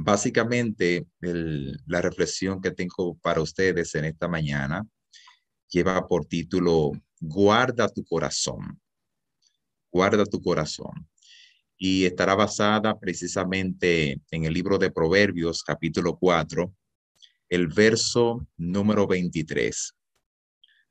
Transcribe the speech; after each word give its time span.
Básicamente, 0.00 1.08
la 1.18 2.00
reflexión 2.00 2.60
que 2.60 2.70
tengo 2.70 3.18
para 3.18 3.42
ustedes 3.42 3.96
en 3.96 4.04
esta 4.04 4.28
mañana 4.28 4.86
lleva 5.68 6.06
por 6.06 6.24
título 6.24 6.92
Guarda 7.18 7.88
tu 7.88 8.04
corazón. 8.04 8.80
Guarda 9.90 10.24
tu 10.24 10.40
corazón. 10.40 11.08
Y 11.76 12.04
estará 12.04 12.36
basada 12.36 12.96
precisamente 12.96 14.20
en 14.30 14.44
el 14.44 14.54
libro 14.54 14.78
de 14.78 14.92
Proverbios, 14.92 15.64
capítulo 15.64 16.16
4, 16.16 16.72
el 17.48 17.66
verso 17.66 18.46
número 18.56 19.04
23. 19.04 19.94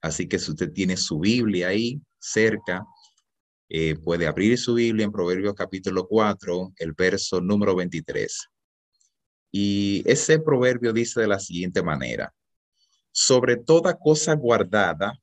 Así 0.02 0.28
que 0.28 0.38
si 0.38 0.52
usted 0.52 0.74
tiene 0.74 0.98
su 0.98 1.20
Biblia 1.20 1.70
ahí 1.70 2.02
cerca, 2.20 2.86
eh, 3.70 3.96
puede 3.96 4.28
abrir 4.28 4.58
su 4.58 4.74
Biblia 4.74 5.06
en 5.06 5.14
Proverbios 5.14 5.54
capítulo 5.54 6.06
4, 6.10 6.74
el 6.76 6.92
verso 6.92 7.40
número 7.40 7.74
23. 7.74 8.50
Y 9.60 10.04
ese 10.06 10.38
proverbio 10.38 10.94
dice 10.94 11.20
de 11.20 11.28
la 11.28 11.40
siguiente 11.40 11.82
manera, 11.82 12.32
sobre 13.12 13.58
toda 13.58 13.98
cosa 13.98 14.36
guardada, 14.36 15.20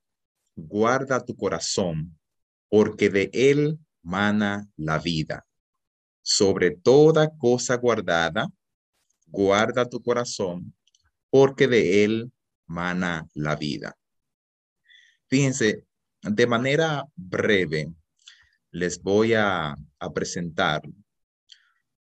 guarda 0.56 1.25
tu 1.25 1.37
corazón, 1.37 2.19
porque 2.69 3.11
de 3.11 3.30
él 3.33 3.78
mana 4.02 4.69
la 4.77 4.98
vida. 4.98 5.47
Sobre 6.20 6.73
toda 6.73 7.30
cosa 7.39 7.77
guardada, 7.77 8.48
guarda 9.28 9.89
tu 9.89 10.02
corazón, 10.02 10.75
porque 11.30 11.69
de 11.69 12.03
él 12.03 12.33
mana 12.66 13.28
la 13.34 13.55
vida. 13.55 13.97
Fíjense, 15.28 15.84
de 16.23 16.47
manera 16.48 17.05
breve, 17.14 17.95
les 18.73 19.01
voy 19.01 19.34
a, 19.34 19.77
presentar 20.12 20.83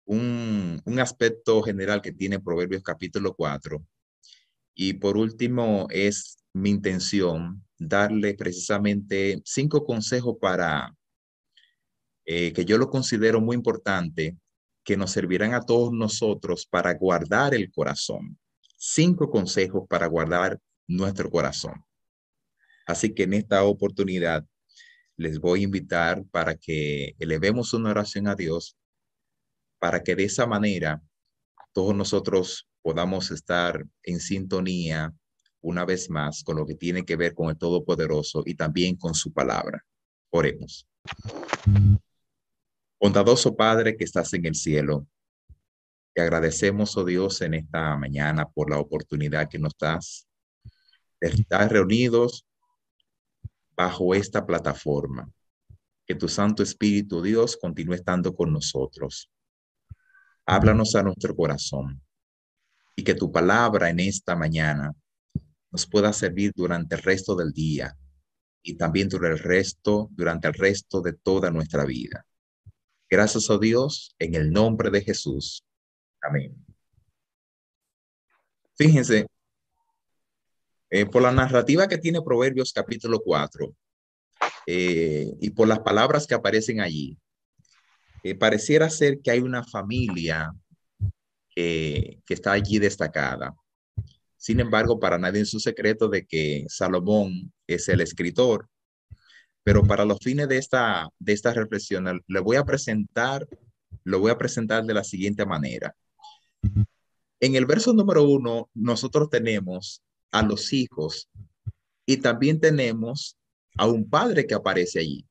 un, 0.07 0.81
un, 0.85 0.99
aspecto 0.99 1.61
general 1.61 2.01
que 2.01 2.11
tiene 2.11 2.39
Proverbios 2.39 2.81
capítulo 2.81 3.35
4. 3.35 3.85
Y 4.73 4.93
por 4.93 5.17
último, 5.17 5.87
es 5.89 6.37
mi 6.53 6.71
intención 6.71 7.63
darle 7.77 8.33
precisamente 8.33 9.41
cinco 9.45 9.85
consejos 9.85 10.37
para 10.41 10.95
eh, 12.25 12.51
que 12.51 12.65
yo 12.65 12.77
lo 12.77 12.89
considero 12.89 13.39
muy 13.39 13.55
importante, 13.55 14.37
que 14.83 14.97
nos 14.97 15.11
servirán 15.11 15.53
a 15.53 15.61
todos 15.61 15.93
nosotros 15.93 16.65
para 16.65 16.93
guardar 16.93 17.53
el 17.53 17.71
corazón. 17.71 18.37
Cinco 18.77 19.29
consejos 19.29 19.87
para 19.89 20.07
guardar 20.07 20.59
nuestro 20.87 21.29
corazón. 21.29 21.83
Así 22.85 23.13
que 23.13 23.23
en 23.23 23.33
esta 23.33 23.63
oportunidad 23.63 24.45
les 25.15 25.39
voy 25.39 25.61
a 25.61 25.63
invitar 25.63 26.23
para 26.31 26.55
que 26.55 27.15
elevemos 27.19 27.73
una 27.73 27.91
oración 27.91 28.27
a 28.27 28.35
Dios, 28.35 28.77
para 29.79 30.03
que 30.03 30.15
de 30.15 30.25
esa 30.25 30.45
manera 30.45 31.01
todos 31.73 31.95
nosotros 31.95 32.67
podamos 32.81 33.31
estar 33.31 33.85
en 34.03 34.19
sintonía 34.19 35.13
una 35.61 35.85
vez 35.85 36.09
más 36.09 36.43
con 36.43 36.57
lo 36.57 36.65
que 36.65 36.75
tiene 36.75 37.05
que 37.05 37.15
ver 37.15 37.33
con 37.33 37.49
el 37.49 37.57
Todopoderoso 37.57 38.43
y 38.45 38.55
también 38.55 38.95
con 38.95 39.13
su 39.13 39.33
palabra. 39.33 39.83
Oremos. 40.29 40.87
Bondadoso 42.99 43.55
Padre 43.55 43.95
que 43.95 44.03
estás 44.03 44.33
en 44.33 44.45
el 44.45 44.55
cielo, 44.55 45.05
te 46.13 46.21
agradecemos, 46.21 46.97
oh 46.97 47.05
Dios, 47.05 47.41
en 47.41 47.53
esta 47.53 47.95
mañana 47.95 48.47
por 48.49 48.71
la 48.71 48.79
oportunidad 48.79 49.47
que 49.47 49.59
nos 49.59 49.73
das 49.77 50.27
de 51.21 51.27
estar 51.27 51.71
reunidos 51.71 52.47
bajo 53.75 54.15
esta 54.15 54.45
plataforma. 54.45 55.29
Que 56.07 56.15
tu 56.15 56.27
Santo 56.27 56.63
Espíritu, 56.63 57.21
Dios, 57.21 57.57
continúe 57.57 57.93
estando 57.93 58.33
con 58.33 58.51
nosotros. 58.51 59.29
Háblanos 60.49 60.95
a 60.95 61.03
nuestro 61.03 61.35
corazón 61.35 62.01
y 62.95 63.03
que 63.03 63.13
tu 63.13 63.29
palabra 63.29 63.89
en 63.89 63.99
esta 63.99 64.33
mañana 64.33 64.93
nos 65.69 65.85
pueda 65.85 66.13
servir 66.13 66.53
durante 66.55 66.95
el 66.95 67.01
resto 67.01 67.35
del 67.35 67.51
día 67.51 67.97
y 68.63 68.77
también 68.77 69.09
durante 69.09 69.35
el 69.35 69.43
resto, 69.43 70.07
durante 70.11 70.47
el 70.47 70.53
resto 70.53 71.01
de 71.01 71.11
toda 71.11 71.51
nuestra 71.51 71.83
vida. 71.83 72.25
Gracias 73.09 73.49
a 73.49 73.55
oh 73.55 73.59
Dios, 73.59 74.15
en 74.19 74.35
el 74.35 74.49
nombre 74.49 74.89
de 74.89 75.01
Jesús. 75.01 75.65
Amén. 76.21 76.55
Fíjense, 78.77 79.27
eh, 80.89 81.05
por 81.05 81.23
la 81.23 81.33
narrativa 81.33 81.89
que 81.89 81.97
tiene 81.97 82.21
Proverbios 82.21 82.71
capítulo 82.71 83.19
4 83.19 83.75
eh, 84.65 85.29
y 85.41 85.49
por 85.49 85.67
las 85.67 85.79
palabras 85.79 86.25
que 86.25 86.35
aparecen 86.35 86.79
allí, 86.79 87.17
eh, 88.23 88.35
pareciera 88.35 88.89
ser 88.89 89.19
que 89.21 89.31
hay 89.31 89.39
una 89.39 89.63
familia 89.63 90.53
que 91.55 92.21
está 92.27 92.51
allí 92.51 92.77
destacada. 92.77 93.55
Sin 94.37 94.59
embargo, 94.59 94.99
para 94.99 95.17
nadie 95.17 95.41
es 95.41 95.53
un 95.55 95.59
secreto 95.59 96.07
de 96.07 96.25
que 96.25 96.65
Salomón 96.69 97.51
es 97.65 97.89
el 97.89 98.01
escritor, 98.01 98.69
pero 99.63 99.83
para 99.83 100.05
los 100.05 100.19
fines 100.19 100.47
de 100.47 100.57
esta, 100.57 101.09
de 101.19 101.33
esta 101.33 101.53
reflexión, 101.53 102.23
le 102.27 102.39
voy 102.39 102.55
a 102.55 102.63
presentar, 102.63 103.47
lo 104.03 104.19
voy 104.19 104.31
a 104.31 104.37
presentar 104.37 104.85
de 104.85 104.93
la 104.93 105.03
siguiente 105.03 105.45
manera. 105.45 105.95
En 107.41 107.55
el 107.55 107.65
verso 107.65 107.91
número 107.91 108.23
uno, 108.23 108.69
nosotros 108.73 109.29
tenemos 109.29 110.01
a 110.31 110.41
los 110.43 110.71
hijos 110.71 111.27
y 112.05 112.17
también 112.17 112.59
tenemos 112.59 113.37
a 113.77 113.87
un 113.87 114.09
padre 114.09 114.47
que 114.47 114.55
aparece 114.55 114.99
allí. 114.99 115.26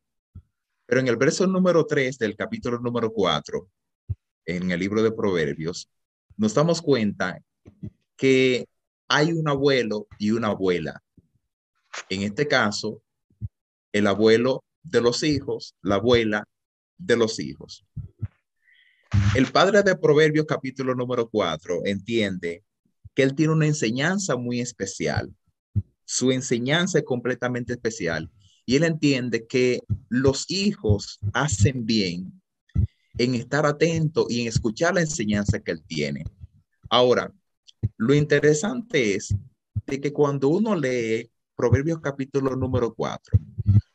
Pero 0.86 1.00
en 1.00 1.08
el 1.08 1.16
verso 1.16 1.46
número 1.46 1.84
3 1.84 2.16
del 2.18 2.36
capítulo 2.36 2.78
número 2.78 3.12
4, 3.12 3.68
en 4.46 4.70
el 4.70 4.78
libro 4.78 5.02
de 5.02 5.10
Proverbios, 5.10 5.90
nos 6.36 6.54
damos 6.54 6.80
cuenta 6.80 7.40
que 8.16 8.68
hay 9.08 9.32
un 9.32 9.48
abuelo 9.48 10.06
y 10.18 10.30
una 10.30 10.48
abuela. 10.48 11.02
En 12.08 12.22
este 12.22 12.46
caso, 12.46 13.02
el 13.92 14.06
abuelo 14.06 14.64
de 14.82 15.00
los 15.00 15.22
hijos, 15.24 15.74
la 15.82 15.96
abuela 15.96 16.46
de 16.96 17.16
los 17.16 17.40
hijos. 17.40 17.84
El 19.34 19.46
padre 19.46 19.82
de 19.82 19.96
Proverbios 19.96 20.46
capítulo 20.46 20.94
número 20.94 21.28
4 21.28 21.82
entiende 21.84 22.64
que 23.14 23.22
él 23.22 23.34
tiene 23.34 23.54
una 23.54 23.66
enseñanza 23.66 24.36
muy 24.36 24.60
especial. 24.60 25.34
Su 26.04 26.30
enseñanza 26.30 26.98
es 26.98 27.04
completamente 27.04 27.72
especial 27.72 28.30
y 28.66 28.74
él 28.76 28.82
entiende 28.82 29.46
que 29.46 29.80
los 30.08 30.50
hijos 30.50 31.20
hacen 31.32 31.86
bien 31.86 32.42
en 33.16 33.34
estar 33.34 33.64
atento 33.64 34.26
y 34.28 34.42
en 34.42 34.48
escuchar 34.48 34.94
la 34.94 35.00
enseñanza 35.00 35.60
que 35.60 35.70
él 35.70 35.82
tiene. 35.86 36.24
Ahora, 36.90 37.32
lo 37.96 38.12
interesante 38.14 39.14
es 39.14 39.34
de 39.86 40.00
que 40.00 40.12
cuando 40.12 40.48
uno 40.48 40.74
lee 40.74 41.30
Proverbios 41.54 42.00
capítulo 42.00 42.54
número 42.54 42.92
4, 42.92 43.38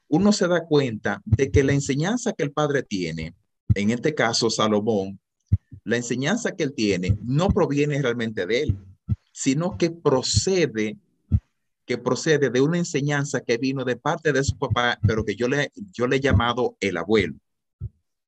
uno 0.08 0.32
se 0.32 0.48
da 0.48 0.66
cuenta 0.66 1.22
de 1.26 1.52
que 1.52 1.64
la 1.64 1.74
enseñanza 1.74 2.34
que 2.34 2.44
el 2.44 2.52
padre 2.52 2.82
tiene, 2.82 3.36
en 3.76 3.92
este 3.92 4.16
caso 4.16 4.50
Salomón, 4.50 5.20
la 5.84 5.98
enseñanza 5.98 6.56
que 6.56 6.64
él 6.64 6.74
tiene 6.74 7.18
no 7.22 7.50
proviene 7.50 8.02
realmente 8.02 8.46
de 8.46 8.64
él, 8.64 8.78
sino 9.32 9.78
que 9.78 9.92
procede 9.92 10.98
procede 11.98 12.50
de 12.50 12.62
una 12.62 12.78
enseñanza 12.78 13.42
que 13.42 13.58
vino 13.58 13.84
de 13.84 13.96
parte 13.96 14.32
de 14.32 14.44
su 14.44 14.58
papá, 14.58 14.98
pero 15.06 15.24
que 15.24 15.36
yo 15.36 15.48
le, 15.48 15.72
yo 15.92 16.08
le 16.08 16.18
he 16.18 16.20
llamado 16.20 16.78
el 16.80 16.98
abuelo. 16.98 17.36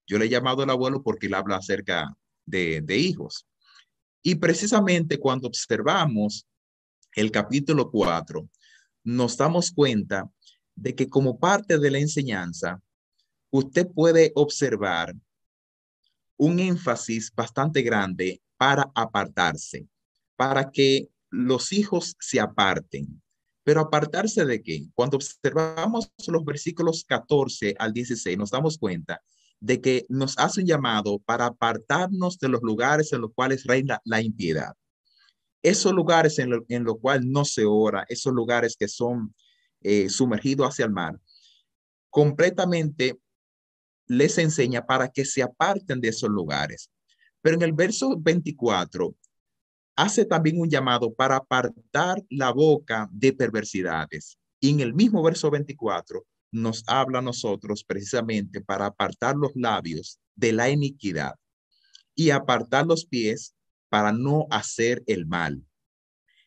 Yo 0.06 0.18
le 0.18 0.25
he 0.25 0.29
llamado 0.29 0.63
el 0.63 0.69
abuelo 0.69 1.01
porque 1.03 1.28
él 1.28 1.34
habla 1.34 1.57
acerca 1.57 2.16
de, 2.46 2.81
de 2.81 2.97
hijos. 2.97 3.47
Y 4.22 4.35
precisamente 4.35 5.19
cuando 5.19 5.47
observamos 5.47 6.47
el 7.16 7.31
capítulo 7.31 7.91
4, 7.91 8.47
nos 9.03 9.38
damos 9.38 9.72
cuenta 9.72 10.30
de 10.75 10.95
que 10.95 11.09
como 11.09 11.40
parte 11.40 11.78
de 11.78 11.91
la 11.91 12.00
enseñanza, 12.00 12.81
usted 13.51 13.88
puede 13.88 14.31
observar 14.35 15.13
un 16.38 16.59
énfasis 16.59 17.31
bastante 17.35 17.81
grande 17.81 18.41
para 18.57 18.91
apartarse 18.95 19.88
para 20.36 20.71
que 20.71 21.09
los 21.30 21.71
hijos 21.71 22.16
se 22.19 22.39
aparten. 22.39 23.22
Pero 23.63 23.81
apartarse 23.81 24.45
de 24.45 24.62
qué? 24.62 24.86
Cuando 24.94 25.18
observamos 25.18 26.12
los 26.27 26.44
versículos 26.44 27.06
14 27.07 27.75
al 27.80 27.94
16, 27.94 28.38
nos 28.38 28.51
damos 28.51 28.77
cuenta 28.77 29.21
de 29.60 29.80
que 29.80 30.06
nos 30.10 30.38
hace 30.38 30.60
un 30.60 30.68
llamado 30.68 31.19
para 31.19 31.45
apartarnos 31.45 32.38
de 32.38 32.50
los 32.50 32.62
lugares 32.62 33.13
en 33.13 33.21
los 33.21 33.31
cuales 33.33 33.63
reina 33.63 34.01
la 34.04 34.21
impiedad. 34.21 34.74
Esos 35.62 35.94
lugares 35.94 36.38
en 36.39 36.50
los 36.50 36.63
lo 36.68 36.95
cuales 36.98 37.25
no 37.25 37.45
se 37.45 37.63
ora, 37.63 38.06
esos 38.10 38.33
lugares 38.33 38.75
que 38.77 38.89
son 38.89 39.33
eh, 39.81 40.09
sumergidos 40.09 40.68
hacia 40.68 40.83
el 40.83 40.92
mar, 40.92 41.18
completamente 42.09 43.18
les 44.07 44.38
enseña 44.38 44.86
para 44.86 45.07
que 45.07 45.24
se 45.24 45.42
aparten 45.42 46.01
de 46.01 46.09
esos 46.09 46.30
lugares. 46.30 46.89
Pero 47.42 47.56
en 47.56 47.62
el 47.62 47.74
verso 47.74 48.18
24 48.19 49.16
hace 49.95 50.25
también 50.25 50.60
un 50.60 50.69
llamado 50.69 51.13
para 51.13 51.38
apartar 51.38 52.24
la 52.30 52.51
boca 52.51 53.10
de 53.12 53.34
perversidades. 53.34 54.38
Y 54.60 54.69
en 54.69 54.80
el 54.80 54.94
mismo 54.94 55.22
verso 55.22 55.51
24 55.51 56.25
nos 56.51 56.84
habla 56.88 57.19
a 57.19 57.24
nosotros 57.24 57.84
precisamente 57.84 58.62
para 58.62 58.86
apartar 58.86 59.36
los 59.36 59.51
labios 59.56 60.19
de 60.36 60.54
la 60.54 60.69
iniquidad 60.69 61.36
y 62.16 62.30
apartar 62.30 62.86
los 62.86 63.06
pies 63.06 63.56
para 63.90 64.12
no 64.12 64.48
hacer 64.50 65.04
el 65.07 65.25
mal. 65.25 65.63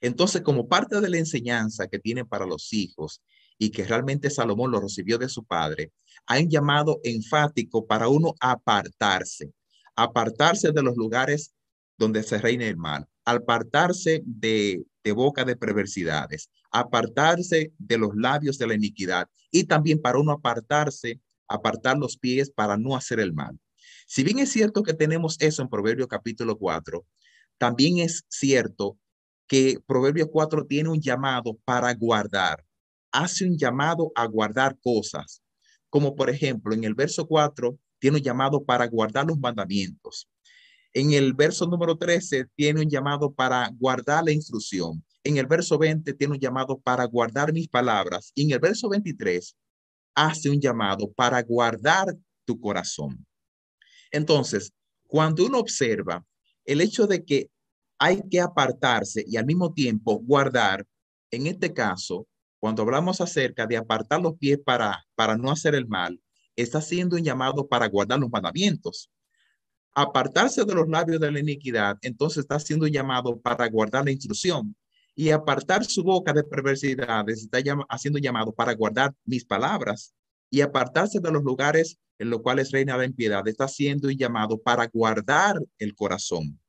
Entonces, 0.01 0.43
como 0.43 0.69
parte 0.69 1.01
de 1.01 1.09
la 1.09 1.19
enseñanza 1.19 1.89
que 1.89 1.99
tiene 1.99 2.25
para 2.25 2.47
los 2.47 2.73
hijos 2.73 3.23
y 3.59 3.71
que 3.71 3.85
realmente 3.85 4.31
Salomón 4.31 4.71
lo 4.71 4.81
recibió 4.81 5.19
de 5.19 5.29
su 5.29 5.45
padre, 5.45 5.93
hay 6.27 6.45
un 6.45 6.51
llamado 6.51 7.01
enfático 7.03 7.87
para 7.87 8.09
uno 8.09 8.35
apartarse, 8.41 9.53
apartarse 9.95 10.73
de 10.73 10.83
los 10.83 10.97
lugares 10.97 11.55
donde 11.97 12.23
se 12.23 12.39
reina 12.39 12.67
el 12.67 12.77
mal, 12.77 13.09
apartarse 13.26 14.23
de, 14.25 14.82
de 15.05 15.12
boca 15.12 15.44
de 15.44 15.56
perversidades, 15.56 16.49
apartarse 16.70 17.73
de 17.76 17.99
los 17.99 18.14
labios 18.14 18.56
de 18.56 18.69
la 18.69 18.75
iniquidad 18.75 19.28
y 19.50 19.64
también 19.64 20.00
para 20.00 20.19
uno 20.19 20.32
apartarse, 20.32 21.20
apartar 21.49 21.99
los 21.99 22.17
pies 22.17 22.50
para 22.50 22.76
no 22.78 22.96
hacer 22.96 23.20
el 23.20 23.34
mal. 23.34 23.58
Si 24.06 24.23
bien 24.23 24.38
es 24.38 24.52
cierto 24.52 24.82
que 24.82 24.94
tenemos 24.94 25.37
eso 25.40 25.61
en 25.61 25.69
Proverbio 25.69 26.06
capítulo 26.06 26.56
4, 26.56 27.05
también 27.58 27.99
es 27.99 28.25
cierto 28.28 28.96
que 29.49 29.78
Proverbio 29.87 30.31
4 30.31 30.64
tiene 30.67 30.88
un 30.88 31.00
llamado 31.00 31.58
para 31.64 31.93
guardar, 31.94 32.64
hace 33.11 33.44
un 33.44 33.58
llamado 33.58 34.12
a 34.14 34.26
guardar 34.26 34.78
cosas, 34.81 35.43
como 35.90 36.14
por 36.14 36.31
ejemplo 36.31 36.75
en 36.75 36.84
el 36.84 36.94
verso 36.94 37.26
4 37.26 37.76
tiene 37.99 38.19
un 38.19 38.23
llamado 38.23 38.64
para 38.64 38.87
guardar 38.87 39.26
los 39.26 39.38
mandamientos. 39.38 40.28
En 40.97 41.13
el 41.13 41.35
verso 41.35 41.67
número 41.67 41.99
13 41.99 42.47
tiene 42.55 42.81
un 42.81 42.89
llamado 42.89 43.31
para 43.31 43.69
guardar 43.79 44.25
la 44.25 44.33
instrucción. 44.33 45.05
En 45.25 45.37
el 45.37 45.45
verso 45.45 45.77
20 45.77 46.15
tiene 46.15 46.33
un 46.33 46.41
llamado 46.41 46.79
para 46.79 47.05
guardar 47.05 47.53
mis 47.53 47.69
palabras. 47.69 48.33
Y 48.35 48.45
en 48.45 48.53
el 48.53 48.61
verso 48.61 48.89
23 48.89 49.55
hace 50.15 50.49
un 50.49 50.59
llamado 50.59 51.13
para 51.13 51.43
guardar 51.43 52.17
tu 52.47 52.59
corazón. 52.59 53.27
Entonces, 54.11 54.73
cuando 55.07 55.45
uno 55.45 55.59
observa 55.59 56.25
el 56.65 56.81
hecho 56.81 57.07
de 57.07 57.23
que 57.27 57.51
hay 57.99 58.23
que 58.31 58.41
apartarse 58.41 59.23
y 59.29 59.37
al 59.37 59.45
mismo 59.45 59.75
tiempo 59.75 60.19
guardar, 60.21 60.87
en 61.31 61.47
este 61.47 61.75
caso, 61.75 62.27
cuando 62.59 62.81
hablamos 62.81 63.21
acerca 63.21 63.67
de 63.67 63.77
apartar 63.77 64.23
los 64.23 64.39
pies 64.39 64.61
para, 64.65 65.05
para 65.15 65.37
no 65.37 65.51
hacer 65.51 65.75
el 65.75 65.87
mal, 65.87 66.19
está 66.57 66.81
siendo 66.81 67.17
un 67.17 67.23
llamado 67.23 67.69
para 67.69 67.87
guardar 67.87 68.19
los 68.19 68.31
mandamientos. 68.31 69.11
Apartarse 69.99 70.63
de 70.67 70.75
los 70.75 70.87
labios 70.91 71.19
de 71.19 71.33
la 71.33 71.41
iniquidad, 71.41 71.97
entonces 72.03 72.43
está 72.43 72.61
siendo 72.61 72.87
llamado 72.87 73.41
para 73.41 73.67
guardar 73.67 74.05
la 74.05 74.11
instrucción. 74.11 74.77
Y 75.15 75.31
apartar 75.31 75.87
su 75.87 76.03
boca 76.05 76.35
de 76.35 76.45
perversidades 76.45 77.45
está 77.45 77.61
haciendo 77.89 78.19
llamado 78.19 78.53
para 78.53 78.75
guardar 78.75 79.15
mis 79.25 79.47
palabras. 79.47 80.15
Y 80.51 80.61
apartarse 80.61 81.19
de 81.19 81.31
los 81.33 81.43
lugares 81.43 81.99
en 82.19 82.29
los 82.29 82.43
cuales 82.43 82.73
reina 82.73 82.99
la 82.99 83.07
impiedad 83.07 83.49
está 83.49 83.69
siendo 83.69 84.11
llamado 84.11 84.61
para 84.61 84.87
guardar 84.87 85.59
el 85.79 85.95
corazón. 85.95 86.61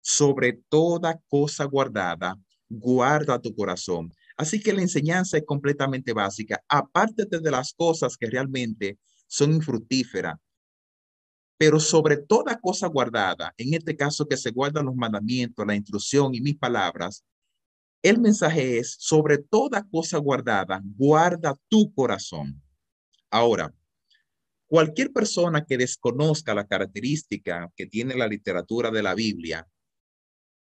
Sobre 0.00 0.60
toda 0.68 1.20
cosa 1.26 1.64
guardada, 1.64 2.36
guarda 2.68 3.40
tu 3.40 3.56
corazón. 3.56 4.14
Así 4.36 4.62
que 4.62 4.72
la 4.72 4.82
enseñanza 4.82 5.36
es 5.36 5.44
completamente 5.44 6.12
básica. 6.12 6.62
Aparte 6.68 7.26
de 7.26 7.50
las 7.50 7.72
cosas 7.72 8.16
que 8.16 8.30
realmente 8.30 9.00
son 9.26 9.52
infructíferas, 9.52 10.38
pero 11.58 11.80
sobre 11.80 12.16
toda 12.16 12.58
cosa 12.60 12.86
guardada, 12.86 13.52
en 13.58 13.74
este 13.74 13.96
caso 13.96 14.26
que 14.26 14.36
se 14.36 14.52
guardan 14.52 14.86
los 14.86 14.94
mandamientos, 14.94 15.66
la 15.66 15.74
instrucción 15.74 16.34
y 16.34 16.40
mis 16.40 16.56
palabras, 16.56 17.24
el 18.00 18.20
mensaje 18.20 18.78
es, 18.78 18.96
sobre 19.00 19.38
toda 19.38 19.84
cosa 19.90 20.18
guardada, 20.18 20.80
guarda 20.96 21.58
tu 21.68 21.92
corazón. 21.92 22.62
Ahora, 23.28 23.74
cualquier 24.66 25.12
persona 25.12 25.64
que 25.64 25.76
desconozca 25.76 26.54
la 26.54 26.66
característica 26.66 27.70
que 27.74 27.86
tiene 27.86 28.14
la 28.14 28.28
literatura 28.28 28.92
de 28.92 29.02
la 29.02 29.14
Biblia 29.16 29.66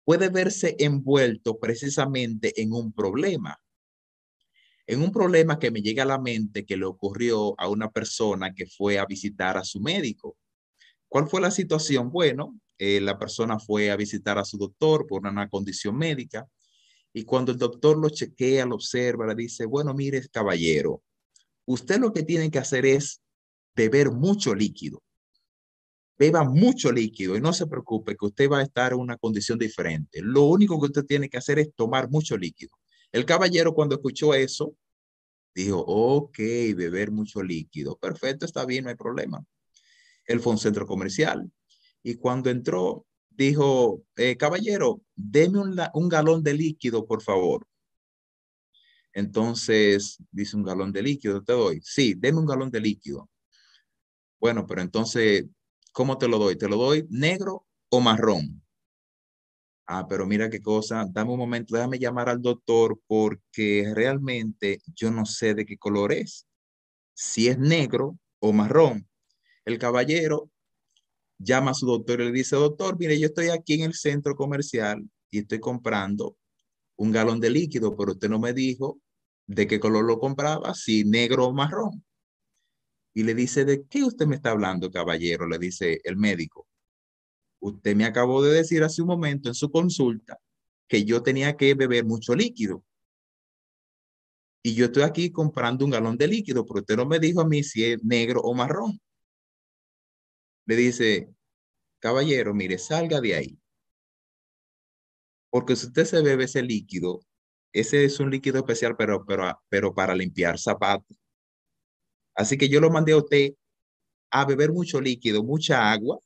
puede 0.04 0.28
verse 0.28 0.76
envuelto 0.78 1.58
precisamente 1.58 2.62
en 2.62 2.72
un 2.72 2.92
problema. 2.92 3.58
En 4.86 5.02
un 5.02 5.10
problema 5.10 5.58
que 5.58 5.70
me 5.70 5.82
llega 5.82 6.04
a 6.04 6.06
la 6.06 6.20
mente 6.20 6.64
que 6.64 6.76
le 6.76 6.84
ocurrió 6.84 7.58
a 7.58 7.68
una 7.68 7.90
persona 7.90 8.54
que 8.54 8.66
fue 8.66 8.98
a 8.98 9.06
visitar 9.06 9.56
a 9.56 9.64
su 9.64 9.80
médico. 9.80 10.36
¿Cuál 11.14 11.28
fue 11.28 11.40
la 11.40 11.52
situación? 11.52 12.10
Bueno, 12.10 12.58
eh, 12.76 13.00
la 13.00 13.16
persona 13.16 13.60
fue 13.60 13.88
a 13.92 13.94
visitar 13.94 14.36
a 14.36 14.44
su 14.44 14.58
doctor 14.58 15.06
por 15.06 15.24
una 15.24 15.48
condición 15.48 15.96
médica 15.96 16.44
y 17.12 17.22
cuando 17.22 17.52
el 17.52 17.58
doctor 17.58 17.96
lo 17.96 18.08
chequea, 18.08 18.66
lo 18.66 18.74
observa, 18.74 19.24
le 19.28 19.36
dice, 19.36 19.64
bueno, 19.64 19.94
mire, 19.94 20.26
caballero, 20.28 21.04
usted 21.66 22.00
lo 22.00 22.12
que 22.12 22.24
tiene 22.24 22.50
que 22.50 22.58
hacer 22.58 22.84
es 22.84 23.20
beber 23.76 24.10
mucho 24.10 24.56
líquido 24.56 25.04
beba 26.18 26.42
mucho 26.42 26.90
líquido 26.90 27.36
y 27.36 27.40
no 27.40 27.52
se 27.52 27.68
preocupe 27.68 28.16
que 28.16 28.26
usted 28.26 28.50
va 28.50 28.58
a 28.58 28.64
estar 28.64 28.92
en 28.92 28.98
una 28.98 29.16
condición 29.16 29.56
diferente. 29.56 30.20
Lo 30.20 30.42
único 30.42 30.80
que 30.80 30.86
usted 30.86 31.04
tiene 31.04 31.28
que 31.28 31.38
hacer 31.38 31.60
es 31.60 31.72
tomar 31.76 32.10
mucho 32.10 32.36
líquido. 32.36 32.72
El 33.12 33.24
caballero 33.24 33.72
cuando 33.72 33.94
escuchó 33.94 34.34
eso, 34.34 34.74
dijo, 35.54 35.78
ok, 35.78 36.38
beber 36.74 37.12
mucho 37.12 37.40
líquido. 37.40 37.96
Perfecto, 37.98 38.46
está 38.46 38.66
bien, 38.66 38.82
no 38.84 38.90
hay 38.90 38.96
problema. 38.96 39.44
Él 40.26 40.40
fue 40.40 40.52
un 40.52 40.58
centro 40.58 40.86
comercial 40.86 41.50
y 42.02 42.16
cuando 42.16 42.50
entró, 42.50 43.06
dijo, 43.30 44.02
eh, 44.16 44.36
caballero, 44.36 45.02
deme 45.14 45.58
un, 45.58 45.76
un 45.94 46.08
galón 46.08 46.42
de 46.42 46.54
líquido, 46.54 47.06
por 47.06 47.22
favor. 47.22 47.66
Entonces, 49.12 50.18
dice 50.30 50.56
un 50.56 50.64
galón 50.64 50.92
de 50.92 51.02
líquido, 51.02 51.42
te 51.42 51.52
doy. 51.52 51.80
Sí, 51.82 52.14
deme 52.16 52.40
un 52.40 52.46
galón 52.46 52.70
de 52.70 52.80
líquido. 52.80 53.30
Bueno, 54.40 54.66
pero 54.66 54.82
entonces 54.82 55.46
¿Cómo 55.94 56.18
te 56.18 56.26
lo 56.26 56.40
doy? 56.40 56.56
¿Te 56.56 56.68
lo 56.68 56.76
doy 56.76 57.06
negro 57.08 57.68
o 57.88 58.00
marrón? 58.00 58.60
Ah, 59.86 60.08
pero 60.08 60.26
mira 60.26 60.50
qué 60.50 60.60
cosa, 60.60 61.06
dame 61.08 61.30
un 61.30 61.38
momento, 61.38 61.76
déjame 61.76 62.00
llamar 62.00 62.28
al 62.28 62.42
doctor 62.42 62.98
porque 63.06 63.92
realmente 63.94 64.80
yo 64.96 65.12
no 65.12 65.24
sé 65.24 65.54
de 65.54 65.64
qué 65.64 65.78
color 65.78 66.12
es. 66.12 66.48
Si 67.12 67.46
es 67.46 67.58
negro 67.60 68.18
o 68.40 68.52
marrón. 68.52 69.08
El 69.64 69.78
caballero 69.78 70.50
llama 71.38 71.72
a 71.72 71.74
su 71.74 71.86
doctor 71.86 72.20
y 72.20 72.26
le 72.26 72.32
dice, 72.32 72.56
doctor, 72.56 72.98
mire, 72.98 73.18
yo 73.18 73.26
estoy 73.26 73.48
aquí 73.48 73.74
en 73.74 73.82
el 73.82 73.94
centro 73.94 74.34
comercial 74.36 75.08
y 75.30 75.38
estoy 75.38 75.60
comprando 75.60 76.36
un 76.96 77.12
galón 77.12 77.40
de 77.40 77.50
líquido, 77.50 77.96
pero 77.96 78.12
usted 78.12 78.28
no 78.28 78.38
me 78.38 78.52
dijo 78.52 79.00
de 79.46 79.66
qué 79.66 79.80
color 79.80 80.04
lo 80.04 80.18
compraba, 80.18 80.74
si 80.74 81.04
negro 81.04 81.46
o 81.46 81.52
marrón 81.52 82.04
y 83.14 83.22
le 83.22 83.34
dice, 83.34 83.64
¿de 83.64 83.86
qué 83.86 84.02
usted 84.02 84.26
me 84.26 84.34
está 84.34 84.50
hablando, 84.50 84.90
caballero? 84.90 85.46
Le 85.46 85.58
dice 85.58 86.00
el 86.02 86.16
médico. 86.16 86.66
Usted 87.60 87.94
me 87.94 88.04
acabó 88.04 88.42
de 88.42 88.52
decir 88.52 88.82
hace 88.82 89.02
un 89.02 89.08
momento 89.08 89.48
en 89.48 89.54
su 89.54 89.70
consulta 89.70 90.38
que 90.88 91.04
yo 91.04 91.22
tenía 91.22 91.56
que 91.56 91.74
beber 91.74 92.04
mucho 92.04 92.34
líquido. 92.34 92.84
Y 94.62 94.74
yo 94.74 94.86
estoy 94.86 95.04
aquí 95.04 95.30
comprando 95.30 95.84
un 95.84 95.92
galón 95.92 96.18
de 96.18 96.26
líquido, 96.26 96.66
pero 96.66 96.80
usted 96.80 96.96
no 96.96 97.06
me 97.06 97.20
dijo 97.20 97.40
a 97.40 97.46
mí 97.46 97.62
si 97.62 97.84
es 97.84 98.02
negro 98.02 98.40
o 98.40 98.52
marrón. 98.52 99.00
Le 100.66 100.76
dice, 100.76 101.28
caballero, 102.00 102.54
mire, 102.54 102.78
salga 102.78 103.20
de 103.20 103.34
ahí. 103.34 103.58
Porque 105.50 105.76
si 105.76 105.86
usted 105.86 106.04
se 106.04 106.22
bebe 106.22 106.44
ese 106.44 106.62
líquido, 106.62 107.20
ese 107.72 108.04
es 108.04 108.20
un 108.20 108.30
líquido 108.30 108.58
especial, 108.58 108.96
pero, 108.96 109.24
pero, 109.26 109.60
pero 109.68 109.94
para 109.94 110.14
limpiar 110.14 110.58
zapatos. 110.58 111.16
Así 112.34 112.56
que 112.58 112.68
yo 112.68 112.80
lo 112.80 112.90
mandé 112.90 113.12
a 113.12 113.18
usted 113.18 113.52
a 114.30 114.44
beber 114.44 114.72
mucho 114.72 115.00
líquido, 115.00 115.44
mucha 115.44 115.92
agua, 115.92 116.18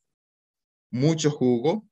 mucho 0.90 1.30
jugo, 1.30 1.86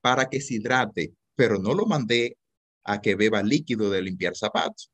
para 0.00 0.28
que 0.30 0.40
se 0.40 0.54
hidrate, 0.54 1.14
pero 1.34 1.58
no 1.58 1.74
lo 1.74 1.84
mandé 1.86 2.38
a 2.84 3.00
que 3.00 3.16
beba 3.16 3.42
líquido 3.42 3.90
de 3.90 4.02
limpiar 4.02 4.36
zapatos. 4.36 4.90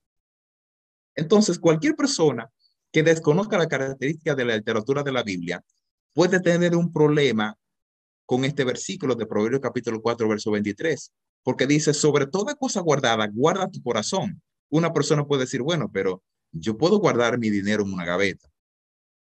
Entonces, 1.14 1.58
cualquier 1.58 1.94
persona 1.94 2.50
que 2.90 3.02
desconozca 3.02 3.58
la 3.58 3.68
característica 3.68 4.34
de 4.34 4.44
la 4.44 4.56
literatura 4.56 5.02
de 5.02 5.12
la 5.12 5.22
Biblia 5.22 5.62
puede 6.12 6.40
tener 6.40 6.76
un 6.76 6.92
problema 6.92 7.56
con 8.26 8.44
este 8.44 8.64
versículo 8.64 9.14
de 9.14 9.26
Proverbios 9.26 9.60
capítulo 9.60 10.00
4, 10.00 10.28
verso 10.28 10.50
23, 10.50 11.12
porque 11.42 11.66
dice, 11.66 11.92
sobre 11.92 12.26
toda 12.26 12.54
cosa 12.54 12.80
guardada, 12.80 13.28
guarda 13.32 13.70
tu 13.70 13.82
corazón. 13.82 14.40
Una 14.70 14.92
persona 14.92 15.26
puede 15.26 15.42
decir, 15.42 15.62
bueno, 15.62 15.90
pero 15.92 16.22
yo 16.52 16.76
puedo 16.76 16.98
guardar 16.98 17.38
mi 17.38 17.50
dinero 17.50 17.82
en 17.82 17.92
una 17.92 18.04
gaveta. 18.04 18.48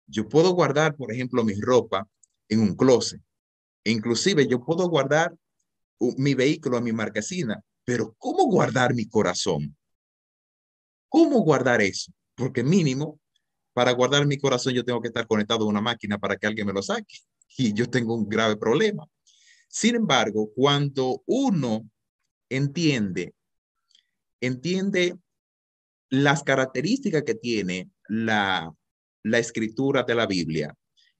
Yo 0.07 0.29
puedo 0.29 0.51
guardar, 0.51 0.95
por 0.95 1.11
ejemplo, 1.11 1.43
mi 1.43 1.59
ropa 1.59 2.07
en 2.47 2.59
un 2.59 2.75
closet. 2.75 3.21
E 3.83 3.91
inclusive 3.91 4.47
yo 4.47 4.63
puedo 4.63 4.87
guardar 4.87 5.35
mi 6.17 6.35
vehículo 6.35 6.77
en 6.77 6.83
mi 6.83 6.93
marquesina, 6.93 7.61
pero 7.83 8.15
¿cómo 8.17 8.45
guardar 8.45 8.93
mi 8.93 9.07
corazón? 9.07 9.75
¿Cómo 11.09 11.39
guardar 11.41 11.81
eso? 11.81 12.11
Porque 12.35 12.63
mínimo, 12.63 13.19
para 13.75 13.91
guardar 13.91 14.25
mi 14.25 14.37
corazón 14.37 14.73
yo 14.73 14.85
tengo 14.85 15.01
que 15.01 15.09
estar 15.09 15.27
conectado 15.27 15.65
a 15.65 15.67
una 15.67 15.81
máquina 15.81 16.17
para 16.17 16.37
que 16.37 16.47
alguien 16.47 16.65
me 16.65 16.71
lo 16.71 16.81
saque. 16.81 17.17
Y 17.57 17.73
yo 17.73 17.89
tengo 17.89 18.15
un 18.15 18.29
grave 18.29 18.55
problema. 18.55 19.05
Sin 19.67 19.95
embargo, 19.95 20.49
cuando 20.55 21.21
uno 21.25 21.85
entiende, 22.47 23.35
entiende 24.39 25.17
las 26.09 26.41
características 26.43 27.23
que 27.23 27.35
tiene 27.35 27.89
la, 28.07 28.73
la 29.23 29.39
escritura 29.39 30.03
de 30.03 30.15
la 30.15 30.25
Biblia, 30.25 30.73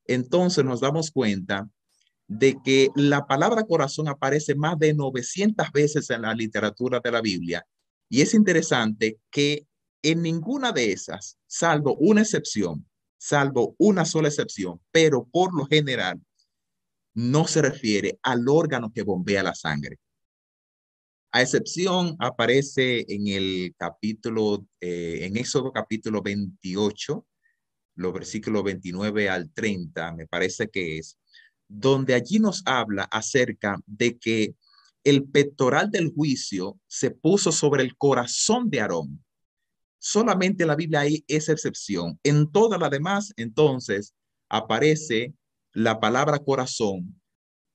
entonces 0.08 0.64
nos 0.64 0.80
damos 0.80 1.12
cuenta 1.12 1.70
de 2.26 2.56
que 2.64 2.88
la 2.96 3.28
palabra 3.28 3.66
corazón 3.66 4.08
aparece 4.08 4.56
más 4.56 4.80
de 4.80 4.94
900 4.94 5.74
veces 5.74 6.10
en 6.10 6.22
la 6.22 6.34
literatura 6.34 7.02
de 7.04 7.12
la 7.12 7.20
Biblia. 7.20 7.68
Y 8.08 8.22
es 8.22 8.34
interesante 8.34 9.20
que 9.30 9.68
en 10.12 10.22
ninguna 10.22 10.72
de 10.72 10.92
esas, 10.92 11.38
salvo 11.48 11.96
una 11.96 12.22
excepción, 12.22 12.88
salvo 13.18 13.76
una 13.80 14.06
sola 14.06 14.28
excepción, 14.28 14.80
pero 14.92 15.28
por 15.28 15.54
lo 15.54 15.66
general 15.66 16.22
no 17.16 17.48
se 17.48 17.62
refiere 17.62 18.20
al 18.22 18.48
órgano 18.48 18.92
que 18.94 19.02
bombea 19.02 19.42
la 19.42 19.56
sangre. 19.56 19.98
A 21.32 21.42
excepción, 21.42 22.16
aparece 22.20 23.06
en 23.10 23.28
el 23.28 23.74
capítulo, 23.78 24.66
eh, 24.80 25.20
en 25.24 25.38
Éxodo 25.38 25.72
capítulo 25.72 26.22
28, 26.22 27.26
los 27.96 28.14
versículos 28.14 28.64
29 28.64 29.30
al 29.30 29.52
30, 29.52 30.14
me 30.14 30.28
parece 30.28 30.70
que 30.70 31.00
es, 31.00 31.18
donde 31.68 32.14
allí 32.14 32.40
nos 32.40 32.62
habla 32.66 33.04
acerca 33.06 33.80
de 33.88 34.18
que 34.20 34.56
el 35.04 35.24
pectoral 35.26 35.90
del 35.90 36.14
juicio 36.14 36.80
se 36.88 37.10
puso 37.10 37.52
sobre 37.52 37.84
el 37.84 37.98
corazón 37.98 38.70
de 38.70 38.82
Aarón. 38.82 39.25
Solamente 40.00 40.66
la 40.66 40.76
Biblia 40.76 41.02
hay 41.02 41.24
esa 41.28 41.52
excepción. 41.52 42.20
En 42.24 42.52
todas 42.52 42.80
las 42.80 42.92
demás, 42.92 43.34
entonces, 43.38 44.14
aparece 44.50 45.34
la 45.74 46.00
palabra 46.00 46.40
corazón 46.40 47.20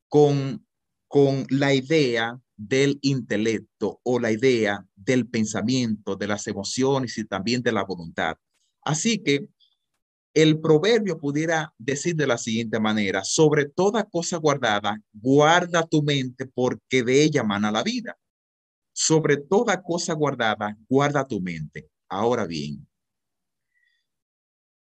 con, 0.09 0.67
con 1.09 1.47
la 1.51 1.75
idea 1.75 2.41
del 2.57 2.99
intelecto 3.03 4.01
o 4.03 4.21
la 4.21 4.33
idea 4.33 4.87
del 4.95 5.27
pensamiento, 5.29 6.17
de 6.17 6.27
las 6.27 6.47
emociones 6.47 7.17
y 7.19 7.25
también 7.25 7.63
de 7.63 7.73
la 7.73 7.85
voluntad. 7.85 8.37
Así 8.83 9.19
que 9.23 9.49
el 10.35 10.61
proverbio 10.61 11.19
pudiera 11.19 11.75
decir 11.79 12.15
de 12.15 12.27
la 12.27 12.39
siguiente 12.39 12.79
manera, 12.79 13.25
sobre 13.25 13.69
toda 13.69 14.05
cosa 14.05 14.37
guardada, 14.37 15.03
guarda 15.13 15.87
tu 15.87 16.03
mente 16.03 16.47
porque 16.47 17.03
de 17.03 17.25
ella 17.25 17.43
mana 17.43 17.73
la 17.73 17.83
vida. 17.83 18.17
Sobre 18.93 19.39
toda 19.39 19.83
cosa 19.83 20.15
guardada, 20.15 20.77
guarda 20.89 21.27
tu 21.27 21.41
mente. 21.41 21.90
Ahora 22.11 22.45
bien, 22.45 22.87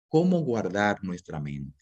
¿cómo 0.09 0.41
guardar 0.41 1.03
nuestra 1.03 1.39
mente? 1.39 1.79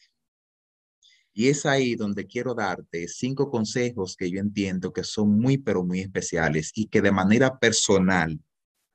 Y 1.33 1.47
es 1.47 1.65
ahí 1.65 1.95
donde 1.95 2.27
quiero 2.27 2.53
darte 2.53 3.07
cinco 3.07 3.49
consejos 3.49 4.17
que 4.17 4.29
yo 4.29 4.41
entiendo 4.41 4.91
que 4.91 5.05
son 5.05 5.39
muy, 5.39 5.57
pero 5.57 5.85
muy 5.85 6.01
especiales 6.01 6.71
y 6.75 6.87
que 6.87 7.01
de 7.01 7.13
manera 7.13 7.57
personal 7.57 8.37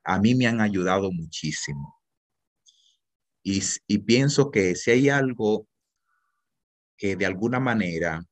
a 0.05 0.21
mí 0.21 0.35
me 0.35 0.47
han 0.47 0.61
ayudado 0.61 1.11
muchísimo. 1.11 1.99
Y, 3.43 3.99
pienso 4.01 4.51
que 4.51 4.75
si 4.75 4.91
hay 4.91 5.09
algo 5.09 5.67
que 6.99 7.17
de 7.17 7.27
alguna 7.27 7.61
manera 7.61 8.27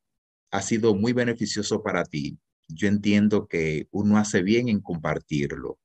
ha 0.51 0.61
sido 0.61 0.95
muy 0.95 1.13
beneficioso 1.13 1.83
para 1.83 2.05
ti, 2.05 2.39
yo 2.67 2.87
entiendo 2.87 3.47
que 3.47 3.87
uno 3.91 4.17
hace 4.17 4.43
bien 4.43 4.69
en 4.69 4.81
compartirlo. 4.81 5.79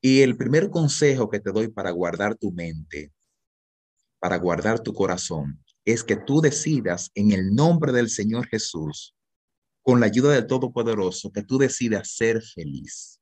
Y 0.00 0.22
el 0.22 0.36
primer 0.36 0.70
consejo 0.70 1.28
que 1.28 1.40
te 1.40 1.52
doy 1.52 1.68
para 1.68 1.90
guardar 1.90 2.34
tu 2.36 2.52
mente, 2.52 3.12
para 4.18 4.38
guardar 4.38 4.80
tu 4.80 4.94
corazón, 4.94 5.62
es 5.84 6.04
que 6.04 6.16
tú 6.16 6.40
decidas 6.40 7.10
en 7.14 7.32
el 7.32 7.54
nombre 7.54 7.92
del 7.92 8.08
Señor 8.08 8.46
Jesús, 8.46 9.14
con 9.82 10.00
la 10.00 10.06
ayuda 10.06 10.32
del 10.32 10.46
Todopoderoso, 10.46 11.32
que 11.32 11.42
tú 11.42 11.58
decidas 11.58 12.12
ser 12.12 12.42
feliz. 12.42 13.20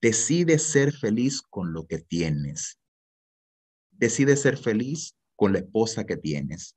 Decide 0.00 0.58
ser 0.58 0.92
feliz 0.92 1.42
con 1.42 1.72
lo 1.72 1.86
que 1.86 1.98
tienes. 1.98 2.78
Decide 3.90 4.36
ser 4.36 4.56
feliz 4.56 5.14
con 5.34 5.52
la 5.52 5.60
esposa 5.60 6.04
que 6.04 6.16
tienes. 6.16 6.76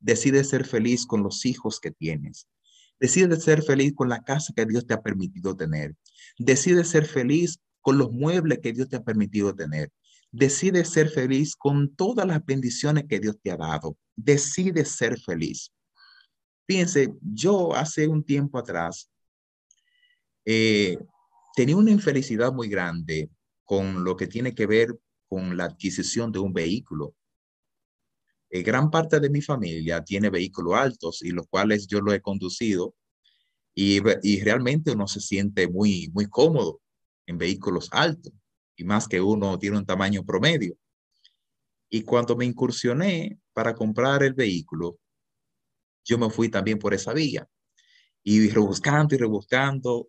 Decide 0.00 0.42
ser 0.44 0.64
feliz 0.64 1.06
con 1.06 1.22
los 1.22 1.44
hijos 1.44 1.80
que 1.80 1.90
tienes. 1.90 2.48
Decide 2.98 3.38
ser 3.40 3.62
feliz 3.62 3.94
con 3.94 4.08
la 4.08 4.22
casa 4.22 4.52
que 4.56 4.64
Dios 4.64 4.86
te 4.86 4.94
ha 4.94 5.02
permitido 5.02 5.56
tener. 5.56 5.94
Decide 6.38 6.84
ser 6.84 7.06
feliz 7.06 7.58
con 7.82 7.98
los 7.98 8.10
muebles 8.12 8.60
que 8.60 8.72
Dios 8.72 8.88
te 8.88 8.96
ha 8.96 9.02
permitido 9.02 9.54
tener. 9.54 9.90
Decide 10.30 10.84
ser 10.84 11.10
feliz 11.10 11.54
con 11.54 11.94
todas 11.94 12.26
las 12.26 12.42
bendiciones 12.44 13.04
que 13.06 13.20
Dios 13.20 13.36
te 13.42 13.50
ha 13.50 13.56
dado. 13.56 13.98
Decide 14.16 14.84
ser 14.86 15.20
feliz. 15.20 15.70
Fíjense, 16.66 17.12
yo 17.20 17.74
hace 17.74 18.08
un 18.08 18.24
tiempo 18.24 18.56
atrás 18.56 19.10
eh, 20.44 20.96
tenía 21.54 21.76
una 21.76 21.90
infelicidad 21.90 22.52
muy 22.52 22.68
grande 22.68 23.28
con 23.64 24.04
lo 24.04 24.16
que 24.16 24.26
tiene 24.26 24.54
que 24.54 24.66
ver 24.66 24.98
con 25.28 25.56
la 25.56 25.64
adquisición 25.64 26.30
de 26.32 26.38
un 26.38 26.52
vehículo. 26.52 27.14
Eh, 28.48 28.62
gran 28.62 28.90
parte 28.90 29.18
de 29.18 29.30
mi 29.30 29.42
familia 29.42 30.04
tiene 30.04 30.30
vehículos 30.30 30.74
altos 30.74 31.22
y 31.22 31.30
los 31.30 31.46
cuales 31.48 31.86
yo 31.86 32.00
lo 32.00 32.12
he 32.12 32.20
conducido 32.20 32.94
y, 33.74 34.00
y 34.22 34.40
realmente 34.42 34.92
uno 34.92 35.08
se 35.08 35.20
siente 35.20 35.68
muy, 35.68 36.10
muy 36.12 36.26
cómodo 36.26 36.81
en 37.26 37.38
vehículos 37.38 37.88
altos 37.92 38.32
y 38.76 38.84
más 38.84 39.08
que 39.08 39.20
uno 39.20 39.58
tiene 39.58 39.78
un 39.78 39.86
tamaño 39.86 40.24
promedio. 40.24 40.76
Y 41.88 42.02
cuando 42.02 42.36
me 42.36 42.44
incursioné 42.44 43.38
para 43.52 43.74
comprar 43.74 44.22
el 44.22 44.34
vehículo, 44.34 44.98
yo 46.04 46.18
me 46.18 46.30
fui 46.30 46.48
también 46.48 46.78
por 46.78 46.94
esa 46.94 47.12
vía. 47.12 47.46
Y 48.24 48.48
rebuscando 48.48 49.14
y 49.14 49.18
rebuscando, 49.18 50.08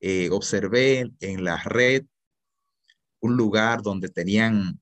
eh, 0.00 0.30
observé 0.30 1.12
en 1.20 1.44
la 1.44 1.62
red 1.62 2.06
un 3.20 3.36
lugar 3.36 3.82
donde 3.82 4.08
tenían 4.08 4.80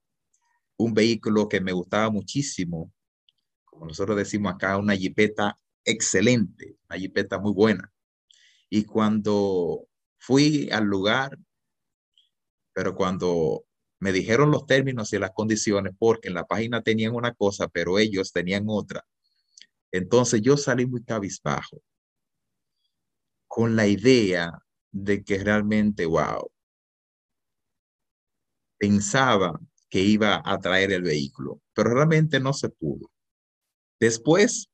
un 0.76 0.94
vehículo 0.94 1.48
que 1.48 1.60
me 1.60 1.72
gustaba 1.72 2.08
muchísimo, 2.08 2.92
como 3.64 3.87
nosotros 3.87 4.16
decimos 4.16 4.54
acá, 4.54 4.76
una 4.76 4.94
jipeta 4.94 5.58
excelente, 5.84 6.76
una 6.88 6.98
jipeta 6.98 7.38
muy 7.38 7.52
buena. 7.52 7.92
Y 8.70 8.84
cuando 8.84 9.87
fui 10.18 10.68
al 10.70 10.84
lugar, 10.84 11.37
pero 12.78 12.94
cuando 12.94 13.64
me 13.99 14.12
dijeron 14.12 14.52
los 14.52 14.64
términos 14.64 15.12
y 15.12 15.18
las 15.18 15.32
condiciones, 15.32 15.94
porque 15.99 16.28
en 16.28 16.35
la 16.35 16.47
página 16.47 16.80
tenían 16.80 17.12
una 17.12 17.35
cosa, 17.35 17.66
pero 17.66 17.99
ellos 17.99 18.30
tenían 18.30 18.66
otra, 18.68 19.04
entonces 19.90 20.42
yo 20.42 20.56
salí 20.56 20.87
muy 20.87 21.02
cabizbajo 21.02 21.82
con 23.49 23.75
la 23.75 23.88
idea 23.88 24.62
de 24.92 25.25
que 25.25 25.42
realmente, 25.42 26.06
wow, 26.06 26.49
pensaba 28.78 29.58
que 29.88 29.99
iba 29.99 30.40
a 30.44 30.61
traer 30.61 30.92
el 30.92 31.02
vehículo, 31.02 31.61
pero 31.75 31.90
realmente 31.90 32.38
no 32.38 32.52
se 32.52 32.68
pudo. 32.68 33.11
Después, 33.99 34.70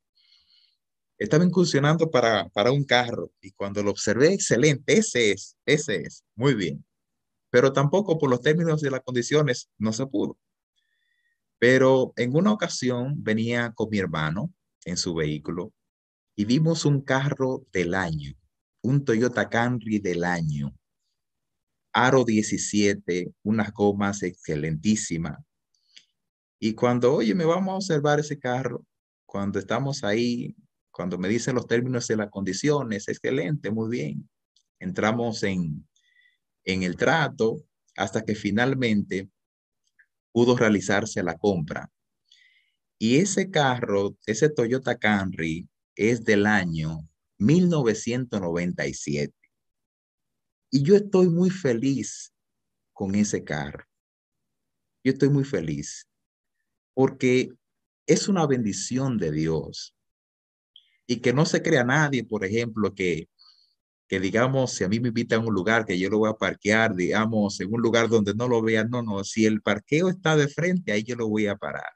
estaba 1.17 1.43
incursionando 1.43 2.11
para, 2.11 2.51
para 2.51 2.71
un 2.71 2.85
carro 2.85 3.33
y 3.41 3.53
cuando 3.53 3.83
lo 3.83 3.93
observé, 3.93 4.35
excelente, 4.35 4.93
ese 4.93 5.33
es, 5.33 5.57
ese 5.65 6.03
es, 6.03 6.23
muy 6.35 6.53
bien 6.53 6.85
pero 7.55 7.73
tampoco 7.73 8.19
por 8.19 8.31
los 8.31 8.41
términos 8.41 8.83
y 8.83 8.91
las 8.91 9.03
condiciones 9.03 9.71
no 9.79 9.93
se 9.93 10.05
pudo. 10.09 10.37
Pero 11.61 12.13
en 12.17 12.35
una 12.35 12.51
ocasión 12.51 13.23
venía 13.23 13.73
con 13.77 13.91
mi 13.91 13.99
hermano 13.99 14.53
en 14.85 14.97
su 14.97 15.15
vehículo 15.15 15.73
y 16.35 16.47
vimos 16.47 16.85
un 16.85 17.01
carro 17.01 17.65
del 17.73 17.95
año, 17.95 18.33
un 18.83 19.05
Toyota 19.05 19.49
Camry 19.49 20.01
del 20.01 20.25
año, 20.25 20.77
aro 21.93 22.25
17, 22.25 23.33
unas 23.45 23.73
gomas 23.73 24.25
excelentísimas. 24.25 25.39
Y 26.59 26.75
cuando, 26.75 27.15
oye, 27.15 27.37
me 27.37 27.45
vamos 27.45 27.73
a 27.73 27.77
observar 27.77 28.19
ese 28.19 28.37
carro, 28.37 28.85
cuando 29.27 29.61
estamos 29.61 30.03
ahí, 30.03 30.57
cuando 30.91 31.19
me 31.19 31.29
dicen 31.29 31.55
los 31.55 31.69
términos 31.69 32.11
y 32.11 32.17
las 32.17 32.31
condiciones, 32.31 33.07
excelente, 33.07 33.71
muy 33.71 33.91
bien. 33.91 34.29
Entramos 34.81 35.45
en, 35.45 35.87
en 36.65 36.83
el 36.83 36.97
trato 36.97 37.63
hasta 37.97 38.25
que 38.25 38.35
finalmente 38.35 39.31
pudo 40.33 40.57
realizarse 40.57 41.23
la 41.23 41.37
compra. 41.39 41.91
Y 42.99 43.19
ese 43.19 43.51
carro, 43.51 44.17
ese 44.27 44.49
Toyota 44.49 44.99
Camry, 44.99 45.69
es 45.95 46.25
del 46.25 46.47
año 46.47 47.09
1997. 47.39 49.33
Y 50.71 50.83
yo 50.83 50.97
estoy 50.97 51.29
muy 51.29 51.51
feliz 51.51 52.35
con 52.93 53.15
ese 53.15 53.45
carro. 53.45 53.85
Yo 55.05 55.13
estoy 55.13 55.29
muy 55.29 55.45
feliz 55.45 56.09
porque 56.95 57.51
es 58.07 58.29
una 58.29 58.47
bendición 58.47 59.19
de 59.19 59.33
Dios. 59.33 59.95
Y 61.07 61.21
que 61.21 61.35
no 61.35 61.45
se 61.45 61.63
crea 61.63 61.85
nadie, 61.85 62.25
por 62.25 62.45
ejemplo, 62.45 62.95
que 62.95 63.29
que 64.07 64.21
digamos, 64.21 64.73
si 64.73 64.85
a 64.85 64.89
mí 64.89 65.01
me 65.01 65.09
invitan 65.09 65.43
a 65.43 65.47
un 65.47 65.55
lugar 65.55 65.85
que 65.87 65.99
yo 65.99 66.11
lo 66.11 66.19
voy 66.19 66.31
a 66.31 66.35
parquear, 66.35 66.95
digamos, 66.95 67.61
en 67.61 67.73
un 67.73 67.81
lugar 67.81 68.09
donde 68.09 68.35
no 68.35 68.49
lo 68.49 68.63
vean, 68.63 68.91
no, 68.91 69.03
no, 69.03 69.25
si 69.25 69.47
el 69.47 69.63
parqueo 69.63 70.09
está 70.09 70.37
de 70.37 70.49
frente, 70.49 70.93
ahí 70.93 71.03
yo 71.03 71.17
lo 71.17 71.29
voy 71.29 71.47
a 71.47 71.57
parar. 71.57 71.93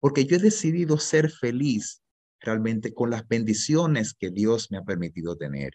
Porque 0.00 0.26
yo 0.26 0.36
he 0.36 0.40
decidido 0.40 0.98
ser 0.98 1.30
feliz 1.30 2.02
realmente 2.40 2.92
con 2.94 3.10
las 3.10 3.26
bendiciones 3.26 4.14
que 4.14 4.30
Dios 4.30 4.70
me 4.70 4.78
ha 4.78 4.82
permitido 4.82 5.36
tener. 5.36 5.72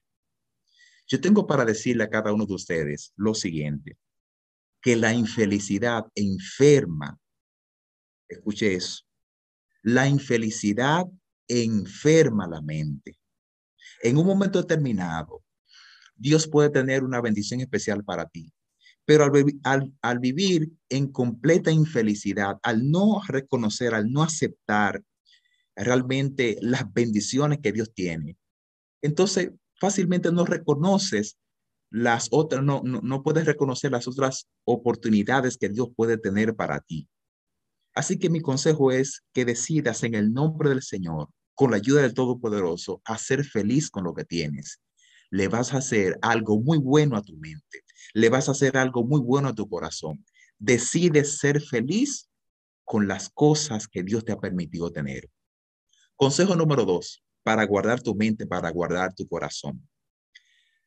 Yo 1.08 1.20
tengo 1.20 1.48
para 1.48 1.66
decirle 1.66 2.04
a 2.04 2.10
cada 2.10 2.32
uno 2.32 2.46
de 2.46 2.54
ustedes 2.54 3.12
lo 3.16 3.34
siguiente, 3.34 3.98
que 4.82 4.96
la 4.96 5.14
infelicidad 5.14 6.06
enferma, 6.16 7.20
escuche 8.30 8.76
eso, 8.76 9.04
la 9.82 10.08
infelicidad 10.08 11.06
enferma 11.48 12.48
la 12.48 12.62
mente. 12.62 13.18
En 14.04 14.18
un 14.18 14.28
momento 14.28 14.62
determinado, 14.62 15.44
Dios 16.20 16.48
puede 16.48 16.70
tener 16.70 17.04
una 17.04 17.22
bendición 17.22 17.62
especial 17.62 18.04
para 18.04 18.28
ti, 18.28 18.52
pero 19.06 19.32
al, 19.64 20.20
vivir 20.20 20.70
en 20.90 21.12
completa 21.12 21.72
infelicidad, 21.72 22.58
al 22.62 22.92
no 22.92 23.22
reconocer, 23.28 23.96
al 23.96 24.12
no 24.12 24.22
aceptar 24.22 25.02
realmente 25.76 26.58
las 26.62 26.92
bendiciones 26.94 27.60
que 27.64 27.72
Dios 27.72 27.94
tiene, 27.94 28.38
entonces 29.02 29.52
fácilmente 29.80 30.32
no 30.32 30.46
reconoces 30.46 31.38
las 31.90 32.28
otras, 32.32 32.64
no, 32.64 32.82
no, 32.84 33.00
no 33.02 33.24
puedes 33.24 33.46
reconocer 33.46 33.92
las 33.92 34.08
otras 34.08 34.48
oportunidades 34.66 35.58
que 35.58 35.70
Dios 35.70 35.88
puede 35.96 36.18
tener 36.18 36.56
para 36.56 36.82
ti. 36.82 37.08
Así 37.96 38.20
que 38.20 38.30
mi 38.30 38.42
consejo 38.42 38.92
es 38.92 39.24
que 39.34 39.46
decidas 39.46 40.04
en 40.04 40.16
el 40.16 40.34
nombre 40.34 40.70
del 40.70 40.84
Señor, 40.84 41.30
con 41.56 41.72
la 41.72 41.78
ayuda 41.78 42.02
del 42.02 42.14
Todopoderoso, 42.14 43.02
a 43.06 43.18
ser 43.18 43.44
feliz 43.44 43.90
con 43.90 44.04
lo 44.04 44.14
que 44.14 44.26
tienes. 44.26 44.80
Le 45.30 45.48
vas 45.48 45.74
a 45.74 45.78
hacer 45.78 46.18
algo 46.22 46.60
muy 46.60 46.78
bueno 46.78 47.16
a 47.16 47.22
tu 47.22 47.36
mente. 47.38 47.84
Le 48.14 48.30
vas 48.30 48.48
a 48.48 48.52
hacer 48.52 48.78
algo 48.78 49.04
muy 49.04 49.22
bueno 49.22 49.50
a 49.50 49.56
tu 49.56 49.70
corazón. 49.70 50.26
Decide 50.58 51.24
ser 51.24 51.62
feliz 51.62 52.30
con 52.84 53.08
las 53.08 53.30
cosas 53.30 53.88
que 53.88 54.04
Dios 54.04 54.26
te 54.26 54.32
ha 54.32 54.40
permitido 54.40 54.92
tener. 54.92 55.30
Consejo 56.16 56.56
número 56.56 56.86
dos, 56.86 57.24
para 57.44 57.64
guardar 57.66 58.02
tu 58.02 58.16
mente, 58.16 58.48
para 58.48 58.70
guardar 58.72 59.14
tu 59.14 59.28
corazón. 59.28 59.88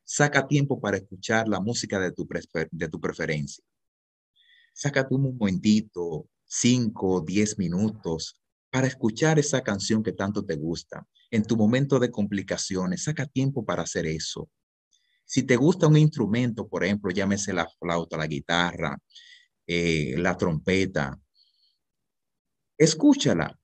Saca 0.04 0.46
tiempo 0.46 0.80
para 0.80 0.96
escuchar 0.96 1.48
la 1.48 1.60
música 1.60 2.00
de 2.00 2.12
tu, 2.12 2.28
de 2.70 2.88
tu 2.88 3.00
preferencia. 3.00 3.64
Sácate 4.74 5.14
un 5.14 5.36
momentito, 5.38 6.28
cinco, 6.44 7.20
diez 7.20 7.56
minutos 7.56 8.41
para 8.72 8.86
escuchar 8.86 9.38
esa 9.38 9.62
canción 9.62 10.02
que 10.02 10.12
tanto 10.12 10.46
te 10.46 10.56
gusta. 10.56 11.06
En 11.30 11.42
tu 11.44 11.58
momento 11.58 11.98
de 11.98 12.10
complicaciones, 12.10 13.04
saca 13.04 13.26
tiempo 13.26 13.66
para 13.66 13.82
hacer 13.82 14.06
eso. 14.06 14.48
Si 15.26 15.42
te 15.42 15.56
gusta 15.56 15.88
un 15.88 15.98
instrumento, 15.98 16.66
por 16.66 16.82
ejemplo, 16.82 17.10
llámese 17.10 17.52
la 17.52 17.68
flauta, 17.78 18.16
la 18.16 18.26
guitarra, 18.26 18.98
eh, 19.66 20.14
la 20.16 20.38
trompeta, 20.38 21.20
escúchala. 22.78 23.58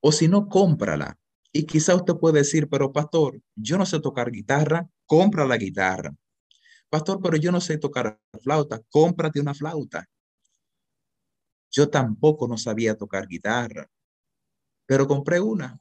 O 0.00 0.12
si 0.12 0.28
no, 0.28 0.48
cómprala. 0.48 1.18
Y 1.52 1.66
quizá 1.66 1.96
usted 1.96 2.14
puede 2.14 2.38
decir, 2.38 2.68
pero 2.68 2.92
pastor, 2.92 3.40
yo 3.56 3.76
no 3.76 3.86
sé 3.86 3.98
tocar 3.98 4.30
guitarra, 4.30 4.88
compra 5.04 5.44
la 5.46 5.56
guitarra. 5.56 6.14
Pastor, 6.88 7.18
pero 7.20 7.36
yo 7.36 7.50
no 7.50 7.60
sé 7.60 7.76
tocar 7.78 8.20
flauta, 8.40 8.80
cómprate 8.88 9.40
una 9.40 9.52
flauta. 9.52 10.06
Yo 11.74 11.90
tampoco 11.90 12.46
no 12.46 12.56
sabía 12.56 12.94
tocar 12.94 13.26
guitarra, 13.26 13.90
pero 14.86 15.08
compré 15.08 15.40
una. 15.40 15.80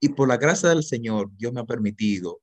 Y 0.00 0.08
por 0.08 0.26
la 0.26 0.38
gracia 0.38 0.70
del 0.70 0.82
Señor, 0.82 1.30
Dios 1.36 1.52
me 1.52 1.60
ha 1.60 1.64
permitido, 1.64 2.40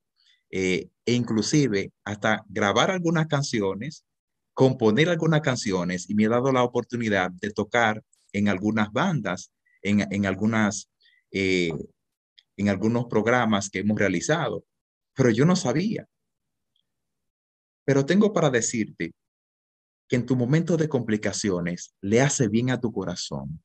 eh, 0.50 0.88
e 1.04 1.12
inclusive 1.12 1.92
hasta 2.02 2.42
grabar 2.48 2.90
algunas 2.90 3.26
canciones, 3.26 4.06
componer 4.54 5.10
algunas 5.10 5.42
canciones 5.42 6.08
y 6.08 6.14
me 6.14 6.24
ha 6.24 6.30
dado 6.30 6.50
la 6.50 6.62
oportunidad 6.62 7.30
de 7.30 7.50
tocar 7.50 8.02
en 8.32 8.48
algunas 8.48 8.90
bandas, 8.90 9.52
en, 9.82 10.06
en 10.10 10.24
algunas, 10.24 10.88
eh, 11.30 11.72
en 12.56 12.68
algunos 12.70 13.04
programas 13.04 13.68
que 13.68 13.80
hemos 13.80 13.98
realizado, 13.98 14.64
pero 15.14 15.28
yo 15.28 15.44
no 15.44 15.56
sabía. 15.56 16.08
Pero 17.84 18.06
tengo 18.06 18.32
para 18.32 18.48
decirte 18.48 19.12
que 20.12 20.16
en 20.16 20.26
tu 20.26 20.36
momento 20.36 20.76
de 20.76 20.90
complicaciones 20.90 21.94
le 22.02 22.20
hace 22.20 22.46
bien 22.46 22.68
a 22.68 22.78
tu 22.78 22.92
corazón, 22.92 23.64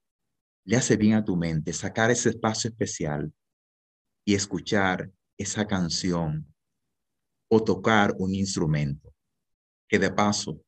le 0.63 0.77
hace 0.77 0.95
bien 0.95 1.15
a 1.15 1.25
tu 1.25 1.35
mente 1.35 1.73
sacar 1.73 2.09
ese 2.09 2.29
espacio 2.29 2.69
especial 2.69 3.33
y 4.23 4.33
escuchar 4.33 5.11
esa 5.37 5.67
canción 5.67 6.47
o 7.49 7.61
tocar 7.61 8.15
un 8.17 8.33
instrumento. 8.33 9.13
Que 9.89 9.99
de 9.99 10.09
paso, 10.09 10.61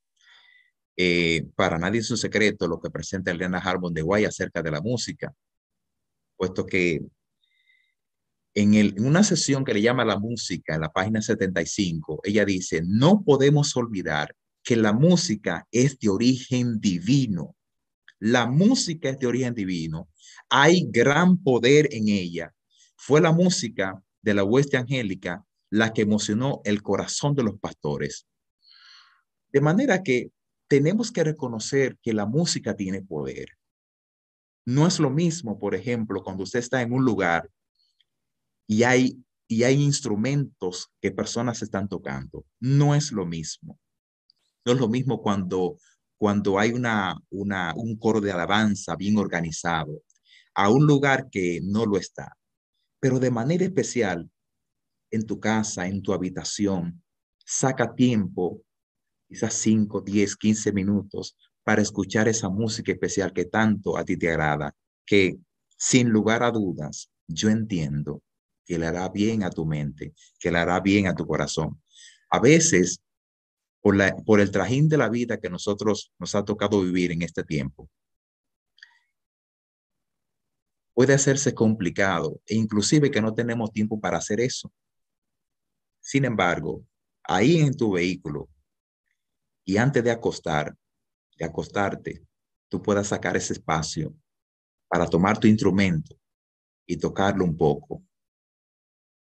eh, 0.97 1.47
para 1.55 1.77
nadie 1.77 2.01
es 2.01 2.11
un 2.11 2.17
secreto 2.17 2.67
lo 2.67 2.81
que 2.81 2.89
presenta 2.89 3.31
Elena 3.31 3.59
Harmon 3.59 3.93
de 3.93 4.01
Guay 4.01 4.25
acerca 4.25 4.61
de 4.61 4.71
la 4.71 4.81
música, 4.81 5.33
puesto 6.35 6.65
que 6.65 6.99
en, 8.53 8.73
en 8.73 9.05
una 9.05 9.23
sesión 9.23 9.63
que 9.63 9.75
le 9.75 9.81
llama 9.81 10.03
la 10.03 10.19
música, 10.19 10.75
en 10.75 10.81
la 10.81 10.91
página 10.91 11.21
75, 11.21 12.19
ella 12.25 12.43
dice, 12.43 12.81
no 12.85 13.23
podemos 13.23 13.77
olvidar 13.77 14.35
que 14.63 14.75
la 14.75 14.93
música 14.93 15.67
es 15.71 15.97
de 15.99 16.09
origen 16.09 16.79
divino. 16.79 17.55
La 18.19 18.45
música 18.45 19.09
es 19.09 19.19
de 19.19 19.27
origen 19.27 19.53
divino. 19.53 20.09
Hay 20.49 20.87
gran 20.89 21.37
poder 21.37 21.89
en 21.91 22.09
ella. 22.09 22.53
Fue 22.95 23.21
la 23.21 23.31
música 23.31 24.01
de 24.21 24.33
la 24.33 24.43
hueste 24.43 24.77
angélica 24.77 25.45
la 25.69 25.93
que 25.93 26.01
emocionó 26.01 26.61
el 26.65 26.81
corazón 26.81 27.35
de 27.35 27.43
los 27.43 27.59
pastores. 27.59 28.27
De 29.51 29.61
manera 29.61 30.03
que 30.03 30.31
tenemos 30.67 31.11
que 31.11 31.23
reconocer 31.23 31.97
que 32.01 32.13
la 32.13 32.25
música 32.25 32.75
tiene 32.75 33.01
poder. 33.01 33.49
No 34.65 34.85
es 34.85 34.99
lo 34.99 35.09
mismo, 35.09 35.57
por 35.57 35.73
ejemplo, 35.73 36.23
cuando 36.23 36.43
usted 36.43 36.59
está 36.59 36.81
en 36.81 36.93
un 36.93 37.03
lugar 37.03 37.49
y 38.67 38.83
hay, 38.83 39.23
y 39.47 39.63
hay 39.63 39.81
instrumentos 39.81 40.91
que 41.01 41.11
personas 41.11 41.61
están 41.63 41.87
tocando. 41.87 42.45
No 42.59 42.93
es 42.93 43.11
lo 43.11 43.25
mismo. 43.25 43.79
No 44.69 44.75
es 44.75 44.81
lo 44.81 44.87
mismo 44.87 45.19
cuando, 45.19 45.79
cuando 46.15 46.59
hay 46.59 46.73
una, 46.73 47.19
una, 47.31 47.73
un 47.75 47.97
coro 47.97 48.21
de 48.21 48.31
alabanza 48.31 48.95
bien 48.95 49.17
organizado 49.17 50.03
a 50.53 50.69
un 50.69 50.85
lugar 50.85 51.27
que 51.31 51.59
no 51.63 51.87
lo 51.87 51.97
está. 51.97 52.37
Pero 52.99 53.19
de 53.19 53.31
manera 53.31 53.65
especial, 53.65 54.29
en 55.09 55.25
tu 55.25 55.39
casa, 55.39 55.87
en 55.87 56.03
tu 56.03 56.13
habitación, 56.13 57.01
saca 57.43 57.95
tiempo, 57.95 58.61
quizás 59.27 59.55
5, 59.55 60.01
10, 60.01 60.35
15 60.35 60.71
minutos 60.71 61.35
para 61.63 61.81
escuchar 61.81 62.27
esa 62.27 62.49
música 62.49 62.91
especial 62.91 63.33
que 63.33 63.45
tanto 63.45 63.97
a 63.97 64.05
ti 64.05 64.17
te 64.17 64.29
agrada, 64.29 64.75
que 65.03 65.39
sin 65.77 66.09
lugar 66.09 66.43
a 66.43 66.51
dudas, 66.51 67.09
yo 67.27 67.49
entiendo 67.49 68.21
que 68.63 68.77
le 68.77 68.85
hará 68.85 69.09
bien 69.09 69.41
a 69.41 69.49
tu 69.49 69.65
mente, 69.65 70.13
que 70.39 70.51
le 70.51 70.59
hará 70.59 70.79
bien 70.79 71.07
a 71.07 71.15
tu 71.15 71.25
corazón. 71.25 71.81
A 72.29 72.39
veces 72.39 73.01
por, 73.81 73.95
la, 73.95 74.15
por 74.15 74.39
el 74.39 74.51
trajín 74.51 74.89
de 74.89 74.97
la 74.97 75.09
vida 75.09 75.39
que 75.39 75.49
nosotros 75.49 76.11
nos 76.19 76.35
ha 76.35 76.43
tocado 76.43 76.81
vivir 76.81 77.11
en 77.11 77.21
este 77.21 77.43
tiempo, 77.43 77.89
puede 80.93 81.13
hacerse 81.13 81.53
complicado 81.53 82.41
e 82.45 82.55
inclusive 82.55 83.09
que 83.09 83.21
no 83.21 83.33
tenemos 83.33 83.71
tiempo 83.71 83.99
para 83.99 84.17
hacer 84.17 84.41
eso. 84.41 84.71
Sin 86.01 86.25
embargo, 86.25 86.85
ahí 87.23 87.59
en 87.59 87.75
tu 87.75 87.93
vehículo 87.93 88.49
y 89.63 89.77
antes 89.77 90.03
de 90.03 90.11
acostar, 90.11 90.75
de 91.37 91.45
acostarte, 91.45 92.25
tú 92.67 92.81
puedas 92.81 93.07
sacar 93.07 93.37
ese 93.37 93.53
espacio 93.53 94.13
para 94.89 95.05
tomar 95.05 95.37
tu 95.37 95.47
instrumento 95.47 96.19
y 96.85 96.97
tocarlo 96.97 97.45
un 97.45 97.55
poco 97.55 98.03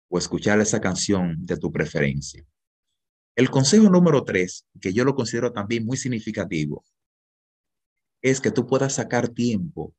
o 0.08 0.18
escuchar 0.18 0.60
esa 0.60 0.80
canción 0.80 1.44
de 1.44 1.56
tu 1.56 1.72
preferencia. 1.72 2.46
El 3.36 3.50
consejo 3.50 3.90
número 3.90 4.24
tres, 4.24 4.66
que 4.80 4.92
yo 4.92 5.04
lo 5.04 5.14
considero 5.14 5.52
también 5.52 5.84
muy 5.84 5.96
significativo, 5.96 6.84
es 8.22 8.40
que 8.40 8.50
tú 8.50 8.66
puedas 8.66 8.94
sacar 8.94 9.28
tiempo 9.28 9.94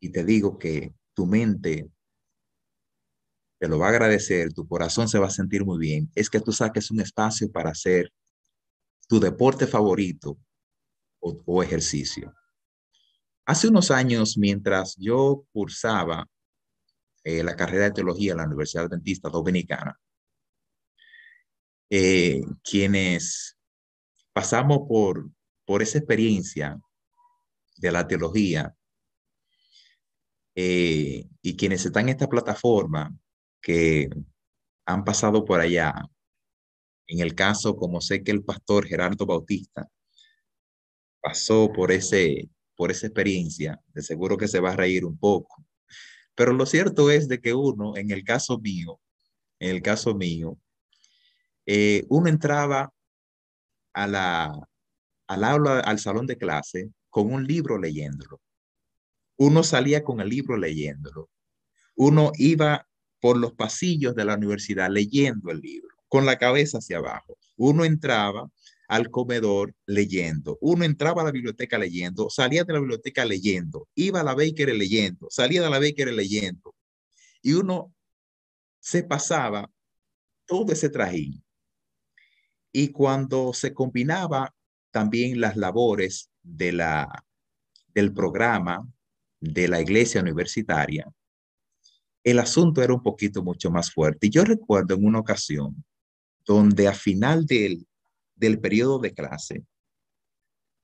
y 0.00 0.10
te 0.10 0.24
digo 0.24 0.58
que 0.58 0.92
tu 1.14 1.26
mente 1.26 1.88
te 3.58 3.68
lo 3.68 3.78
va 3.78 3.86
a 3.86 3.90
agradecer, 3.90 4.52
tu 4.52 4.66
corazón 4.66 5.08
se 5.08 5.20
va 5.20 5.28
a 5.28 5.30
sentir 5.30 5.64
muy 5.64 5.78
bien, 5.78 6.10
es 6.16 6.28
que 6.28 6.40
tú 6.40 6.52
saques 6.52 6.90
un 6.90 7.00
espacio 7.00 7.50
para 7.52 7.70
hacer 7.70 8.12
tu 9.08 9.20
deporte 9.20 9.68
favorito 9.68 10.36
o, 11.20 11.62
ejercicio. 11.62 12.34
Hace 13.46 13.68
unos 13.68 13.92
años, 13.92 14.36
mientras 14.36 14.96
yo 14.96 15.44
cursaba 15.52 16.26
eh, 17.22 17.44
la 17.44 17.54
carrera 17.54 17.84
de 17.84 17.92
teología 17.92 18.32
en 18.32 18.38
la 18.38 18.46
Universidad 18.46 18.86
Adventista 18.86 19.28
Dominicana, 19.28 19.96
eh, 21.94 22.40
quienes 22.64 23.58
pasamos 24.32 24.88
por, 24.88 25.28
por 25.66 25.82
esa 25.82 25.98
experiencia 25.98 26.80
de 27.76 27.92
la 27.92 28.08
teología 28.08 28.74
eh, 30.54 31.28
y 31.42 31.54
quienes 31.54 31.84
están 31.84 32.04
en 32.04 32.08
esta 32.14 32.30
plataforma 32.30 33.14
que 33.60 34.08
han 34.86 35.04
pasado 35.04 35.44
por 35.44 35.60
allá, 35.60 35.92
en 37.08 37.20
el 37.20 37.34
caso, 37.34 37.76
como 37.76 38.00
sé 38.00 38.24
que 38.24 38.30
el 38.30 38.42
pastor 38.42 38.86
Gerardo 38.86 39.26
Bautista 39.26 39.86
pasó 41.20 41.70
por, 41.74 41.92
ese, 41.92 42.48
por 42.74 42.90
esa 42.90 43.08
experiencia, 43.08 43.78
de 43.88 44.00
seguro 44.00 44.38
que 44.38 44.48
se 44.48 44.60
va 44.60 44.70
a 44.70 44.76
reír 44.76 45.04
un 45.04 45.18
poco. 45.18 45.62
Pero 46.34 46.54
lo 46.54 46.64
cierto 46.64 47.10
es 47.10 47.28
de 47.28 47.38
que 47.38 47.52
uno, 47.52 47.98
en 47.98 48.10
el 48.12 48.24
caso 48.24 48.58
mío, 48.58 48.98
en 49.58 49.76
el 49.76 49.82
caso 49.82 50.14
mío, 50.14 50.58
eh, 51.66 52.04
uno 52.08 52.28
entraba 52.28 52.92
al 53.92 54.14
aula, 55.26 55.80
al 55.80 55.98
salón 55.98 56.26
de 56.26 56.36
clase 56.36 56.90
con 57.10 57.32
un 57.32 57.46
libro 57.46 57.78
leyéndolo. 57.78 58.40
Uno 59.36 59.62
salía 59.62 60.02
con 60.02 60.20
el 60.20 60.28
libro 60.28 60.56
leyéndolo. 60.56 61.28
uno 61.94 62.32
iba 62.36 62.86
por 63.20 63.36
los 63.36 63.52
pasillos 63.52 64.14
de 64.16 64.24
la 64.24 64.34
universidad 64.34 64.90
leyendo 64.90 65.50
el 65.50 65.60
libro, 65.60 65.94
con 66.08 66.26
la 66.26 66.38
cabeza 66.38 66.78
hacia 66.78 66.98
abajo. 66.98 67.38
Uno 67.56 67.84
entraba 67.84 68.50
al 68.88 69.10
comedor 69.10 69.74
leyendo, 69.86 70.58
uno 70.60 70.84
entraba 70.84 71.22
a 71.22 71.26
la 71.26 71.30
biblioteca 71.30 71.78
leyendo, 71.78 72.28
salía 72.28 72.64
de 72.64 72.72
la 72.72 72.80
biblioteca 72.80 73.24
leyendo, 73.24 73.88
iba 73.94 74.20
a 74.20 74.24
la 74.24 74.34
Baker 74.34 74.74
leyendo, 74.74 75.28
salía 75.30 75.62
de 75.62 75.70
la 75.70 75.78
Baker 75.78 76.12
leyendo. 76.12 76.74
Y 77.42 77.52
uno 77.54 77.94
se 78.80 79.04
pasaba 79.04 79.70
todo 80.44 80.72
ese 80.72 80.90
trajín. 80.90 81.42
Y 82.72 82.88
cuando 82.88 83.52
se 83.52 83.74
combinaba 83.74 84.54
también 84.90 85.40
las 85.40 85.56
labores 85.56 86.30
de 86.42 86.72
la, 86.72 87.24
del 87.88 88.12
programa 88.12 88.88
de 89.40 89.68
la 89.68 89.80
iglesia 89.80 90.20
universitaria, 90.20 91.10
el 92.24 92.38
asunto 92.38 92.82
era 92.82 92.94
un 92.94 93.02
poquito 93.02 93.42
mucho 93.42 93.70
más 93.70 93.92
fuerte. 93.92 94.28
Y 94.28 94.30
yo 94.30 94.44
recuerdo 94.44 94.94
en 94.94 95.04
una 95.04 95.18
ocasión 95.18 95.84
donde 96.44 96.88
a 96.88 96.94
final 96.94 97.46
del, 97.46 97.86
del 98.34 98.60
periodo 98.60 98.98
de 98.98 99.12
clase 99.12 99.64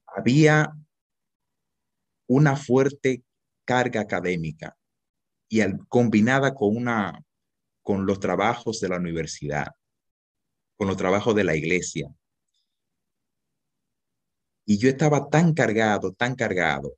había 0.06 0.72
una 2.26 2.56
fuerte 2.56 3.24
carga 3.64 4.00
académica 4.00 4.76
y 5.48 5.60
al, 5.60 5.86
combinada 5.88 6.54
con 6.54 6.76
una 6.76 7.22
con 7.82 8.04
los 8.04 8.20
trabajos 8.20 8.80
de 8.80 8.88
la 8.90 8.98
universidad, 8.98 9.68
con 10.78 10.86
los 10.86 10.96
trabajos 10.96 11.34
de 11.34 11.44
la 11.44 11.56
iglesia. 11.56 12.08
Y 14.64 14.78
yo 14.78 14.88
estaba 14.88 15.28
tan 15.28 15.52
cargado, 15.52 16.12
tan 16.12 16.36
cargado, 16.36 16.96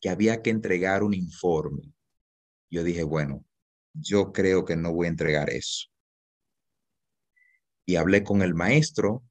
que 0.00 0.10
había 0.10 0.42
que 0.42 0.50
entregar 0.50 1.02
un 1.02 1.14
informe. 1.14 1.92
Yo 2.70 2.84
dije, 2.84 3.02
bueno, 3.02 3.44
yo 3.94 4.30
creo 4.30 4.64
que 4.64 4.76
no 4.76 4.92
voy 4.92 5.06
a 5.06 5.10
entregar 5.10 5.48
eso. 5.48 5.88
Y 7.86 7.96
hablé 7.96 8.22
con 8.22 8.42
el 8.42 8.54
maestro 8.54 9.24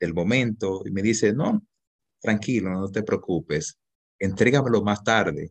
del 0.00 0.12
momento 0.12 0.82
y 0.84 0.90
me 0.90 1.02
dice, 1.02 1.32
no, 1.32 1.64
tranquilo, 2.20 2.70
no 2.70 2.90
te 2.90 3.04
preocupes, 3.04 3.78
entrégamelo 4.18 4.82
más 4.82 5.04
tarde. 5.04 5.50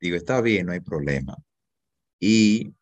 Digo, 0.00 0.16
está 0.16 0.40
bien, 0.40 0.66
no 0.66 0.72
hay 0.72 0.80
problema. 0.80 1.36
Y 2.18 2.74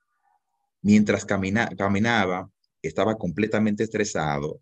mientras 0.81 1.27
caminaba, 1.27 2.51
estaba 2.83 3.17
completamente 3.17 3.85
estresado 3.85 4.61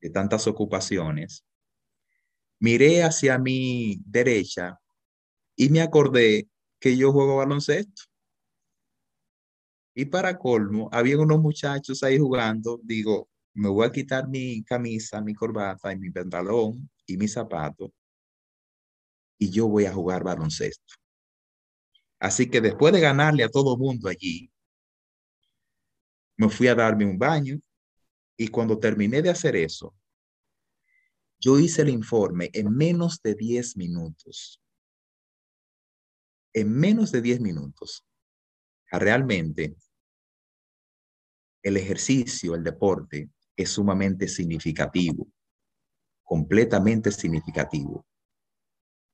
de 0.00 0.10
tantas 0.10 0.46
ocupaciones. 0.46 1.44
Miré 2.60 3.02
hacia 3.02 3.38
mi 3.38 4.00
derecha 4.04 4.80
y 5.56 5.70
me 5.70 5.80
acordé 5.80 6.48
que 6.80 6.96
yo 6.96 7.12
juego 7.12 7.36
baloncesto. 7.36 8.02
Y 9.94 10.04
para 10.06 10.38
colmo, 10.38 10.88
había 10.92 11.18
unos 11.18 11.40
muchachos 11.40 12.02
ahí 12.02 12.18
jugando. 12.18 12.80
Digo, 12.82 13.28
me 13.54 13.68
voy 13.68 13.86
a 13.86 13.92
quitar 13.92 14.28
mi 14.28 14.62
camisa, 14.62 15.20
mi 15.22 15.34
corbata 15.34 15.92
y 15.92 15.98
mi 15.98 16.10
pantalón 16.10 16.90
y 17.06 17.16
mi 17.16 17.28
zapato 17.28 17.92
y 19.38 19.50
yo 19.50 19.68
voy 19.68 19.86
a 19.86 19.92
jugar 19.92 20.24
baloncesto. 20.24 20.94
Así 22.18 22.48
que 22.48 22.60
después 22.60 22.92
de 22.92 23.00
ganarle 23.00 23.44
a 23.44 23.48
todo 23.48 23.76
mundo 23.76 24.08
allí, 24.08 24.50
me 26.36 26.48
fui 26.48 26.68
a 26.68 26.74
darme 26.74 27.04
un 27.04 27.18
baño 27.18 27.60
y 28.36 28.48
cuando 28.48 28.78
terminé 28.78 29.22
de 29.22 29.30
hacer 29.30 29.56
eso, 29.56 29.94
yo 31.38 31.58
hice 31.58 31.82
el 31.82 31.90
informe 31.90 32.50
en 32.52 32.70
menos 32.70 33.20
de 33.22 33.34
10 33.34 33.76
minutos. 33.76 34.60
En 36.52 36.72
menos 36.72 37.12
de 37.12 37.20
10 37.20 37.40
minutos. 37.40 38.06
Realmente, 38.90 39.76
el 41.62 41.76
ejercicio, 41.76 42.54
el 42.54 42.64
deporte, 42.64 43.30
es 43.56 43.70
sumamente 43.70 44.28
significativo, 44.28 45.26
completamente 46.22 47.10
significativo. 47.10 48.06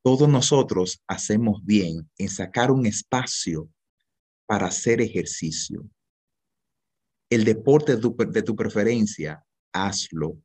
Todos 0.03 0.29
nosotros 0.29 1.03
hacemos 1.07 1.65
bien 1.65 2.11
en 2.19 2.29
sacar 2.29 2.71
un 2.71 2.87
espacio 2.87 3.69
para 4.47 4.67
hacer 4.67 5.01
ejercicio. 5.01 5.89
El 7.33 7.45
deporte 7.45 7.97
de 7.97 8.01
tu, 8.01 8.15
de 8.17 8.43
tu 8.43 8.55
preferencia, 8.55 9.45
hazlo. 9.73 10.39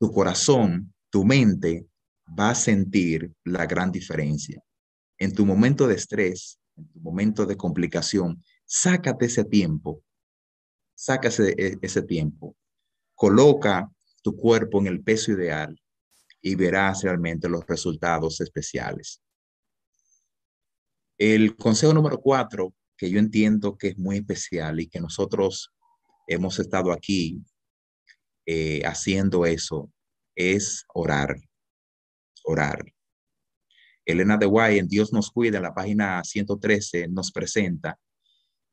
Tu 0.00 0.10
corazón, 0.10 0.92
tu 1.10 1.24
mente 1.24 1.86
va 2.38 2.50
a 2.50 2.54
sentir 2.54 3.32
la 3.44 3.66
gran 3.66 3.90
diferencia. 3.92 4.62
En 5.18 5.32
tu 5.32 5.44
momento 5.44 5.86
de 5.86 5.94
estrés, 5.94 6.58
en 6.76 6.88
tu 6.88 7.00
momento 7.00 7.46
de 7.46 7.56
complicación, 7.56 8.42
sácate 8.64 9.26
ese 9.26 9.44
tiempo 9.44 10.02
saca 10.98 11.28
e, 11.28 11.78
ese, 11.80 12.02
tiempo, 12.02 12.56
coloca 13.14 13.88
tu 14.20 14.36
cuerpo 14.36 14.80
en 14.80 14.88
el 14.88 15.00
peso 15.02 15.30
ideal 15.30 15.80
y 16.42 16.56
verás 16.56 17.02
realmente 17.04 17.48
los 17.48 17.64
resultados 17.66 18.40
especiales. 18.40 19.22
El 21.16 21.56
consejo 21.56 21.94
número 21.94 22.20
cuatro, 22.20 22.74
que 22.98 23.08
yo 23.08 23.20
entiendo 23.20 23.78
que 23.78 23.88
es 23.88 23.98
muy 23.98 24.16
especial 24.16 24.80
y 24.80 24.88
que 24.88 25.00
nosotros 25.00 25.70
hemos 26.26 26.58
estado 26.58 26.92
aquí 26.92 27.40
eh, 28.44 28.82
haciendo 28.84 29.46
eso, 29.46 29.90
es 30.34 30.84
orar, 30.92 31.36
orar. 32.44 32.84
Elena 34.04 34.36
de 34.36 34.46
Guay 34.46 34.78
en 34.78 34.88
Dios 34.88 35.12
nos 35.12 35.30
cuida, 35.30 35.58
en 35.58 35.62
la 35.62 35.74
página 35.74 36.22
113, 36.24 37.08
nos 37.08 37.30
presenta 37.30 37.98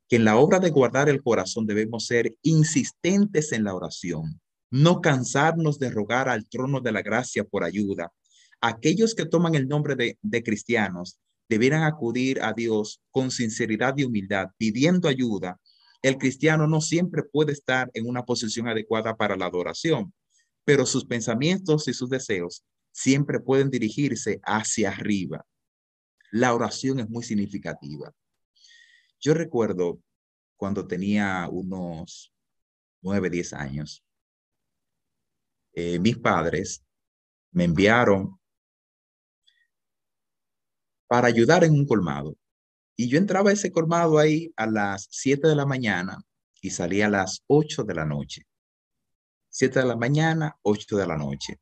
que 0.08 0.16
en 0.16 0.24
la 0.24 0.36
obra 0.36 0.58
de 0.58 0.70
guardar 0.70 1.08
el 1.08 1.22
corazón 1.22 1.66
debemos 1.66 2.06
ser 2.06 2.34
insistentes 2.42 3.52
en 3.52 3.64
la 3.64 3.74
oración, 3.74 4.40
no 4.70 5.00
cansarnos 5.00 5.78
de 5.78 5.90
rogar 5.90 6.28
al 6.28 6.48
trono 6.48 6.80
de 6.80 6.92
la 6.92 7.02
gracia 7.02 7.44
por 7.44 7.64
ayuda. 7.64 8.12
Aquellos 8.60 9.14
que 9.14 9.26
toman 9.26 9.54
el 9.54 9.68
nombre 9.68 9.94
de, 9.94 10.18
de 10.22 10.42
cristianos 10.42 11.18
debieran 11.48 11.84
acudir 11.84 12.42
a 12.42 12.52
Dios 12.52 13.00
con 13.10 13.30
sinceridad 13.30 13.96
y 13.96 14.04
humildad, 14.04 14.48
pidiendo 14.56 15.08
ayuda. 15.08 15.60
El 16.02 16.18
cristiano 16.18 16.66
no 16.66 16.80
siempre 16.80 17.22
puede 17.22 17.52
estar 17.52 17.90
en 17.94 18.08
una 18.08 18.24
posición 18.24 18.68
adecuada 18.68 19.16
para 19.16 19.36
la 19.36 19.46
adoración, 19.46 20.12
pero 20.64 20.86
sus 20.86 21.04
pensamientos 21.04 21.88
y 21.88 21.94
sus 21.94 22.10
deseos 22.10 22.64
siempre 22.92 23.40
pueden 23.40 23.70
dirigirse 23.70 24.40
hacia 24.42 24.90
arriba. 24.90 25.46
La 26.30 26.54
oración 26.54 26.98
es 27.00 27.08
muy 27.08 27.22
significativa. 27.22 28.12
Yo 29.20 29.34
recuerdo 29.34 30.00
cuando 30.56 30.86
tenía 30.86 31.48
unos 31.50 32.32
nueve, 33.02 33.30
diez 33.30 33.52
años, 33.52 34.02
eh, 35.72 35.98
mis 35.98 36.18
padres 36.18 36.82
me 37.52 37.64
enviaron 37.64 38.38
para 41.08 41.28
ayudar 41.28 41.64
en 41.64 41.72
un 41.72 41.86
colmado. 41.86 42.36
Y 42.96 43.08
yo 43.08 43.18
entraba 43.18 43.50
a 43.50 43.52
ese 43.52 43.70
colmado 43.70 44.18
ahí 44.18 44.52
a 44.56 44.66
las 44.66 45.06
siete 45.10 45.48
de 45.48 45.56
la 45.56 45.66
mañana 45.66 46.18
y 46.60 46.70
salía 46.70 47.06
a 47.06 47.10
las 47.10 47.42
ocho 47.46 47.84
de 47.84 47.94
la 47.94 48.06
noche. 48.06 48.46
Siete 49.50 49.80
de 49.80 49.86
la 49.86 49.96
mañana, 49.96 50.56
ocho 50.62 50.96
de 50.96 51.06
la 51.06 51.16
noche. 51.16 51.60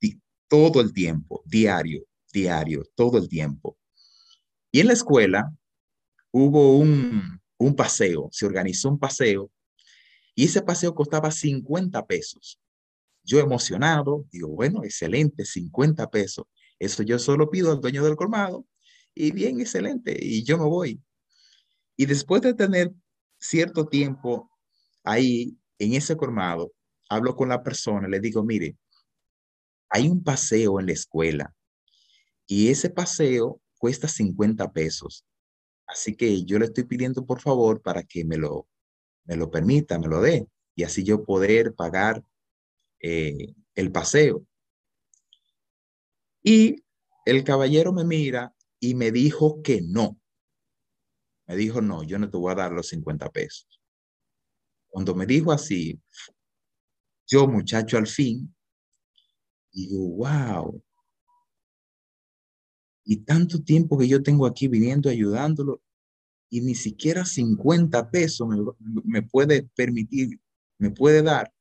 Y 0.00 0.20
todo 0.48 0.80
el 0.80 0.92
tiempo, 0.92 1.42
diario, 1.44 2.04
diario, 2.32 2.84
todo 2.94 3.18
el 3.18 3.28
tiempo. 3.28 3.78
Y 4.72 4.80
en 4.80 4.88
la 4.88 4.92
escuela 4.92 5.52
hubo 6.32 6.78
un, 6.78 7.40
un 7.58 7.76
paseo, 7.76 8.28
se 8.32 8.46
organizó 8.46 8.88
un 8.88 8.98
paseo 8.98 9.50
y 10.34 10.46
ese 10.46 10.62
paseo 10.62 10.94
costaba 10.94 11.30
50 11.30 12.04
pesos. 12.06 12.60
Yo 13.22 13.38
emocionado, 13.38 14.26
digo, 14.30 14.48
bueno, 14.48 14.84
excelente, 14.84 15.44
50 15.44 16.10
pesos. 16.10 16.46
Eso 16.78 17.02
yo 17.02 17.18
solo 17.18 17.50
pido 17.50 17.72
al 17.72 17.80
dueño 17.80 18.04
del 18.04 18.16
colmado 18.16 18.66
y 19.14 19.30
bien, 19.32 19.60
excelente, 19.60 20.16
y 20.20 20.42
yo 20.44 20.58
me 20.58 20.64
voy. 20.64 21.02
Y 21.96 22.06
después 22.06 22.42
de 22.42 22.54
tener 22.54 22.92
cierto 23.38 23.86
tiempo 23.86 24.50
ahí 25.04 25.56
en 25.78 25.94
ese 25.94 26.16
colmado, 26.16 26.72
hablo 27.08 27.36
con 27.36 27.48
la 27.48 27.62
persona, 27.62 28.08
le 28.08 28.20
digo, 28.20 28.42
mire, 28.42 28.76
hay 29.88 30.08
un 30.08 30.22
paseo 30.22 30.80
en 30.80 30.86
la 30.86 30.92
escuela 30.92 31.54
y 32.46 32.68
ese 32.68 32.90
paseo 32.90 33.60
cuesta 33.78 34.08
50 34.08 34.72
pesos. 34.72 35.24
Así 35.86 36.16
que 36.16 36.44
yo 36.44 36.58
le 36.58 36.66
estoy 36.66 36.84
pidiendo 36.84 37.24
por 37.26 37.40
favor 37.40 37.82
para 37.82 38.02
que 38.02 38.24
me 38.24 38.36
lo, 38.36 38.66
me 39.24 39.36
lo 39.36 39.50
permita, 39.50 39.98
me 39.98 40.08
lo 40.08 40.20
dé, 40.20 40.46
y 40.74 40.82
así 40.82 41.04
yo 41.04 41.24
poder 41.24 41.74
pagar 41.74 42.24
eh, 43.00 43.54
el 43.74 43.92
paseo. 43.92 44.44
Y 46.44 46.84
el 47.24 47.42
caballero 47.42 47.92
me 47.92 48.04
mira 48.04 48.54
y 48.78 48.94
me 48.94 49.10
dijo 49.10 49.62
que 49.62 49.80
no. 49.82 50.20
Me 51.46 51.56
dijo, 51.56 51.80
no, 51.80 52.02
yo 52.02 52.18
no 52.18 52.30
te 52.30 52.36
voy 52.36 52.52
a 52.52 52.56
dar 52.56 52.72
los 52.72 52.88
50 52.88 53.30
pesos. 53.30 53.80
Cuando 54.88 55.14
me 55.14 55.26
dijo 55.26 55.52
así, 55.52 56.00
yo 57.26 57.48
muchacho 57.48 57.96
al 57.96 58.06
fin, 58.06 58.54
digo, 59.72 60.08
wow, 60.16 60.82
Y 63.06 63.18
tanto 63.24 63.62
tiempo 63.62 63.98
que 63.98 64.08
yo 64.08 64.22
tengo 64.22 64.46
aquí 64.46 64.66
viniendo 64.66 65.10
ayudándolo 65.10 65.82
y 66.50 66.62
ni 66.62 66.74
siquiera 66.74 67.24
50 67.24 68.10
pesos 68.10 68.48
me, 68.48 68.56
me 69.04 69.22
puede 69.22 69.64
permitir, 69.74 70.40
me 70.78 70.90
puede 70.90 71.22
dar. 71.22 71.52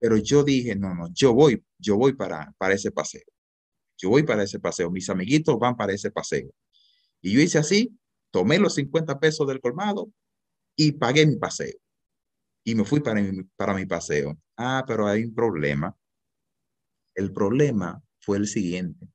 Pero 0.00 0.16
yo 0.16 0.42
dije, 0.42 0.74
no, 0.74 0.94
no, 0.94 1.08
yo 1.12 1.32
voy, 1.32 1.64
yo 1.78 1.96
voy 1.96 2.14
para, 2.14 2.52
para 2.58 2.74
ese 2.74 2.90
paseo. 2.90 3.24
Yo 3.96 4.10
voy 4.10 4.22
para 4.22 4.42
ese 4.42 4.60
paseo. 4.60 4.90
Mis 4.90 5.08
amiguitos 5.10 5.58
van 5.58 5.76
para 5.76 5.92
ese 5.92 6.10
paseo. 6.10 6.50
Y 7.20 7.32
yo 7.32 7.40
hice 7.40 7.58
así, 7.58 7.98
tomé 8.30 8.58
los 8.58 8.74
50 8.74 9.18
pesos 9.18 9.46
del 9.46 9.60
colmado 9.60 10.10
y 10.76 10.92
pagué 10.92 11.26
mi 11.26 11.36
paseo. 11.36 11.76
Y 12.64 12.74
me 12.74 12.84
fui 12.84 13.00
para 13.00 13.20
mi, 13.20 13.42
para 13.56 13.74
mi 13.74 13.86
paseo. 13.86 14.38
Ah, 14.56 14.84
pero 14.86 15.06
hay 15.06 15.24
un 15.24 15.34
problema. 15.34 15.96
El 17.14 17.32
problema 17.32 18.02
fue 18.20 18.38
el 18.38 18.46
siguiente. 18.46 19.08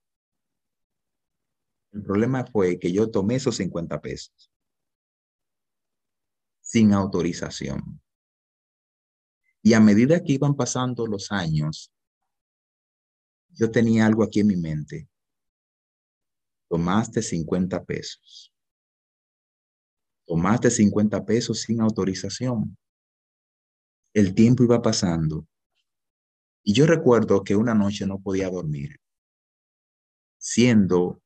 El 1.92 2.04
problema 2.04 2.46
fue 2.46 2.80
que 2.80 2.92
yo 2.92 3.12
tomé 3.12 3.36
esos 3.36 3.58
50 3.58 4.02
pesos 4.02 4.54
sin 6.64 6.92
autorización. 6.92 8.02
Y 9.62 9.74
a 9.74 9.80
medida 9.80 10.24
que 10.24 10.34
iban 10.34 10.56
pasando 10.56 11.06
los 11.06 11.32
años, 11.32 11.94
yo 13.56 13.72
tenía 13.72 14.06
algo 14.06 14.24
aquí 14.24 14.40
en 14.40 14.48
mi 14.48 14.56
mente. 14.56 15.08
Tomaste 16.70 17.22
50 17.22 17.84
pesos. 17.84 18.54
Tomaste 20.26 20.72
50 20.72 21.26
pesos 21.26 21.62
sin 21.62 21.82
autorización. 21.82 22.78
El 24.14 24.34
tiempo 24.34 24.64
iba 24.64 24.82
pasando. 24.82 25.48
Y 26.64 26.74
yo 26.74 26.86
recuerdo 26.86 27.44
que 27.44 27.56
una 27.56 27.74
noche 27.74 28.08
no 28.08 28.20
podía 28.20 28.50
dormir, 28.50 29.02
siendo 30.38 31.22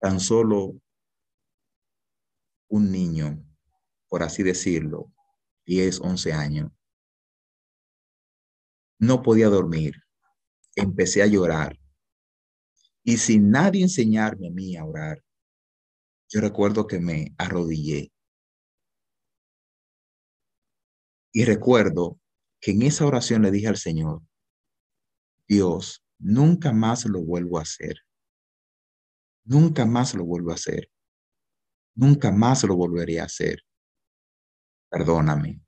tan 0.00 0.18
solo 0.18 0.80
un 2.68 2.90
niño, 2.90 3.44
por 4.08 4.22
así 4.22 4.42
decirlo, 4.42 5.12
10, 5.66 6.00
11 6.00 6.32
años. 6.32 6.72
No 8.98 9.22
podía 9.22 9.48
dormir. 9.48 9.94
Empecé 10.80 11.22
a 11.22 11.26
llorar. 11.26 11.78
Y 13.02 13.16
sin 13.16 13.50
nadie 13.50 13.82
enseñarme 13.82 14.48
a 14.48 14.50
mí 14.50 14.76
a 14.76 14.84
orar, 14.84 15.22
yo 16.28 16.40
recuerdo 16.40 16.86
que 16.86 17.00
me 17.00 17.34
arrodillé. 17.38 18.12
Y 21.32 21.44
recuerdo 21.44 22.18
que 22.60 22.72
en 22.72 22.82
esa 22.82 23.06
oración 23.06 23.42
le 23.42 23.50
dije 23.50 23.68
al 23.68 23.76
Señor, 23.76 24.22
Dios, 25.48 26.04
nunca 26.18 26.72
más 26.72 27.04
lo 27.06 27.22
vuelvo 27.22 27.58
a 27.58 27.62
hacer. 27.62 27.96
Nunca 29.44 29.86
más 29.86 30.14
lo 30.14 30.24
vuelvo 30.24 30.50
a 30.50 30.54
hacer. 30.54 30.90
Nunca 31.94 32.30
más 32.30 32.62
lo 32.64 32.76
volveré 32.76 33.20
a 33.20 33.24
hacer 33.24 33.64
perdóname. 34.90 35.60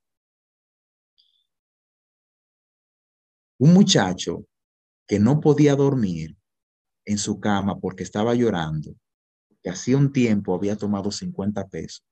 Un 3.58 3.72
muchacho 3.72 4.44
que 5.06 5.18
no 5.18 5.40
podía 5.40 5.74
dormir 5.74 6.36
en 7.04 7.18
su 7.18 7.40
cama 7.40 7.78
porque 7.80 8.02
estaba 8.02 8.34
llorando, 8.34 8.94
que 9.62 9.70
hacía 9.70 9.96
un 9.96 10.12
tiempo 10.12 10.54
había 10.54 10.76
tomado 10.76 11.10
50 11.10 11.68
pesos, 11.68 12.04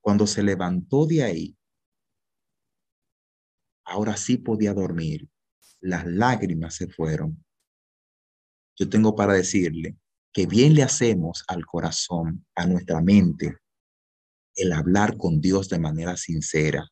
cuando 0.00 0.26
se 0.26 0.42
levantó 0.42 1.06
de 1.06 1.22
ahí, 1.22 1.58
ahora 3.84 4.16
sí 4.16 4.36
podía 4.36 4.74
dormir. 4.74 5.28
Las 5.80 6.06
lágrimas 6.06 6.74
se 6.74 6.88
fueron. 6.88 7.44
Yo 8.76 8.88
tengo 8.88 9.16
para 9.16 9.32
decirle 9.32 9.96
que 10.32 10.46
bien 10.46 10.74
le 10.74 10.82
hacemos 10.82 11.44
al 11.48 11.64
corazón, 11.66 12.46
a 12.54 12.66
nuestra 12.66 13.00
mente, 13.00 13.56
el 14.54 14.72
hablar 14.72 15.16
con 15.16 15.40
Dios 15.40 15.68
de 15.68 15.78
manera 15.78 16.16
sincera. 16.16 16.88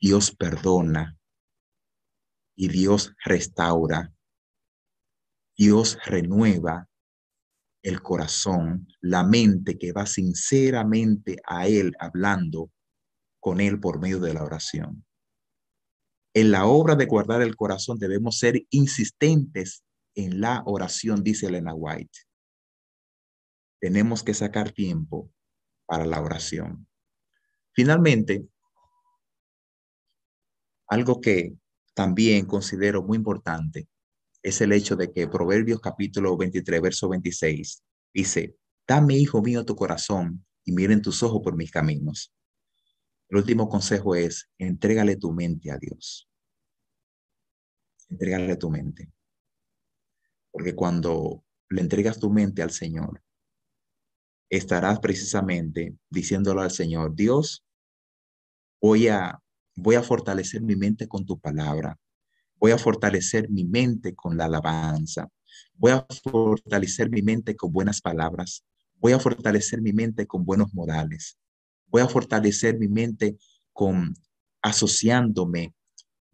Dios 0.00 0.34
perdona 0.34 1.19
y 2.60 2.68
Dios 2.68 3.14
restaura. 3.24 4.12
Dios 5.56 5.96
renueva 6.04 6.90
el 7.82 8.02
corazón, 8.02 8.86
la 9.00 9.24
mente 9.24 9.78
que 9.78 9.92
va 9.92 10.04
sinceramente 10.04 11.38
a 11.46 11.66
Él 11.68 11.96
hablando 11.98 12.70
con 13.40 13.62
Él 13.62 13.80
por 13.80 13.98
medio 13.98 14.20
de 14.20 14.34
la 14.34 14.44
oración. 14.44 15.06
En 16.34 16.50
la 16.50 16.66
obra 16.66 16.96
de 16.96 17.06
guardar 17.06 17.40
el 17.40 17.56
corazón 17.56 17.98
debemos 17.98 18.38
ser 18.38 18.62
insistentes 18.68 19.82
en 20.14 20.42
la 20.42 20.62
oración, 20.66 21.22
dice 21.22 21.46
Elena 21.46 21.72
White. 21.72 22.18
Tenemos 23.80 24.22
que 24.22 24.34
sacar 24.34 24.70
tiempo 24.72 25.32
para 25.86 26.04
la 26.04 26.20
oración. 26.20 26.86
Finalmente, 27.72 28.46
algo 30.88 31.22
que 31.22 31.54
también 31.94 32.46
considero 32.46 33.02
muy 33.02 33.16
importante 33.16 33.88
es 34.42 34.60
el 34.60 34.72
hecho 34.72 34.96
de 34.96 35.12
que 35.12 35.28
Proverbios 35.28 35.80
capítulo 35.80 36.36
23, 36.36 36.80
verso 36.80 37.08
26 37.08 37.82
dice, 38.14 38.56
dame, 38.86 39.16
hijo 39.16 39.42
mío, 39.42 39.64
tu 39.64 39.76
corazón 39.76 40.44
y 40.64 40.72
miren 40.72 41.02
tus 41.02 41.22
ojos 41.22 41.40
por 41.42 41.56
mis 41.56 41.70
caminos. 41.70 42.32
El 43.28 43.38
último 43.38 43.68
consejo 43.68 44.14
es, 44.14 44.50
entrégale 44.58 45.16
tu 45.16 45.32
mente 45.32 45.70
a 45.70 45.78
Dios. 45.78 46.28
Entrégale 48.08 48.56
tu 48.56 48.70
mente. 48.70 49.12
Porque 50.50 50.74
cuando 50.74 51.44
le 51.68 51.80
entregas 51.80 52.18
tu 52.18 52.30
mente 52.30 52.62
al 52.62 52.72
Señor, 52.72 53.22
estarás 54.48 54.98
precisamente 54.98 55.96
diciéndolo 56.08 56.60
al 56.60 56.72
Señor, 56.72 57.14
Dios, 57.14 57.64
voy 58.80 59.06
a, 59.06 59.40
voy 59.80 59.96
a 59.96 60.02
fortalecer 60.02 60.62
mi 60.62 60.76
mente 60.76 61.08
con 61.08 61.24
tu 61.24 61.38
palabra, 61.38 61.98
voy 62.56 62.72
a 62.72 62.78
fortalecer 62.78 63.50
mi 63.50 63.64
mente 63.64 64.14
con 64.14 64.36
la 64.36 64.44
alabanza, 64.44 65.28
voy 65.74 65.92
a 65.92 66.06
fortalecer 66.22 67.10
mi 67.10 67.22
mente 67.22 67.56
con 67.56 67.72
buenas 67.72 68.00
palabras, 68.00 68.64
voy 68.98 69.12
a 69.12 69.18
fortalecer 69.18 69.80
mi 69.80 69.92
mente 69.92 70.26
con 70.26 70.44
buenos 70.44 70.74
modales, 70.74 71.38
voy 71.86 72.02
a 72.02 72.08
fortalecer 72.08 72.78
mi 72.78 72.88
mente 72.88 73.38
con 73.72 74.14
asociándome 74.62 75.74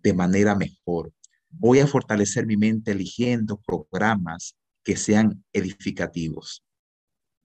de 0.03 0.13
manera 0.13 0.55
mejor, 0.55 1.13
voy 1.49 1.79
a 1.79 1.87
fortalecer 1.87 2.47
mi 2.47 2.57
mente 2.57 2.91
eligiendo 2.93 3.61
programas 3.61 4.57
que 4.83 4.97
sean 4.97 5.45
edificativos. 5.53 6.63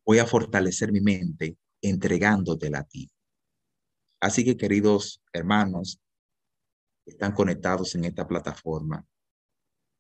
Voy 0.06 0.20
a 0.20 0.26
fortalecer 0.26 0.92
mi 0.92 1.02
mente 1.02 1.58
entregándotela 1.82 2.80
a 2.80 2.84
ti. 2.84 3.10
Así 4.22 4.46
que, 4.46 4.56
queridos 4.56 5.22
hermanos 5.34 6.00
que 7.04 7.12
están 7.12 7.34
conectados 7.34 7.96
en 7.96 8.06
esta 8.06 8.28
plataforma, 8.28 9.04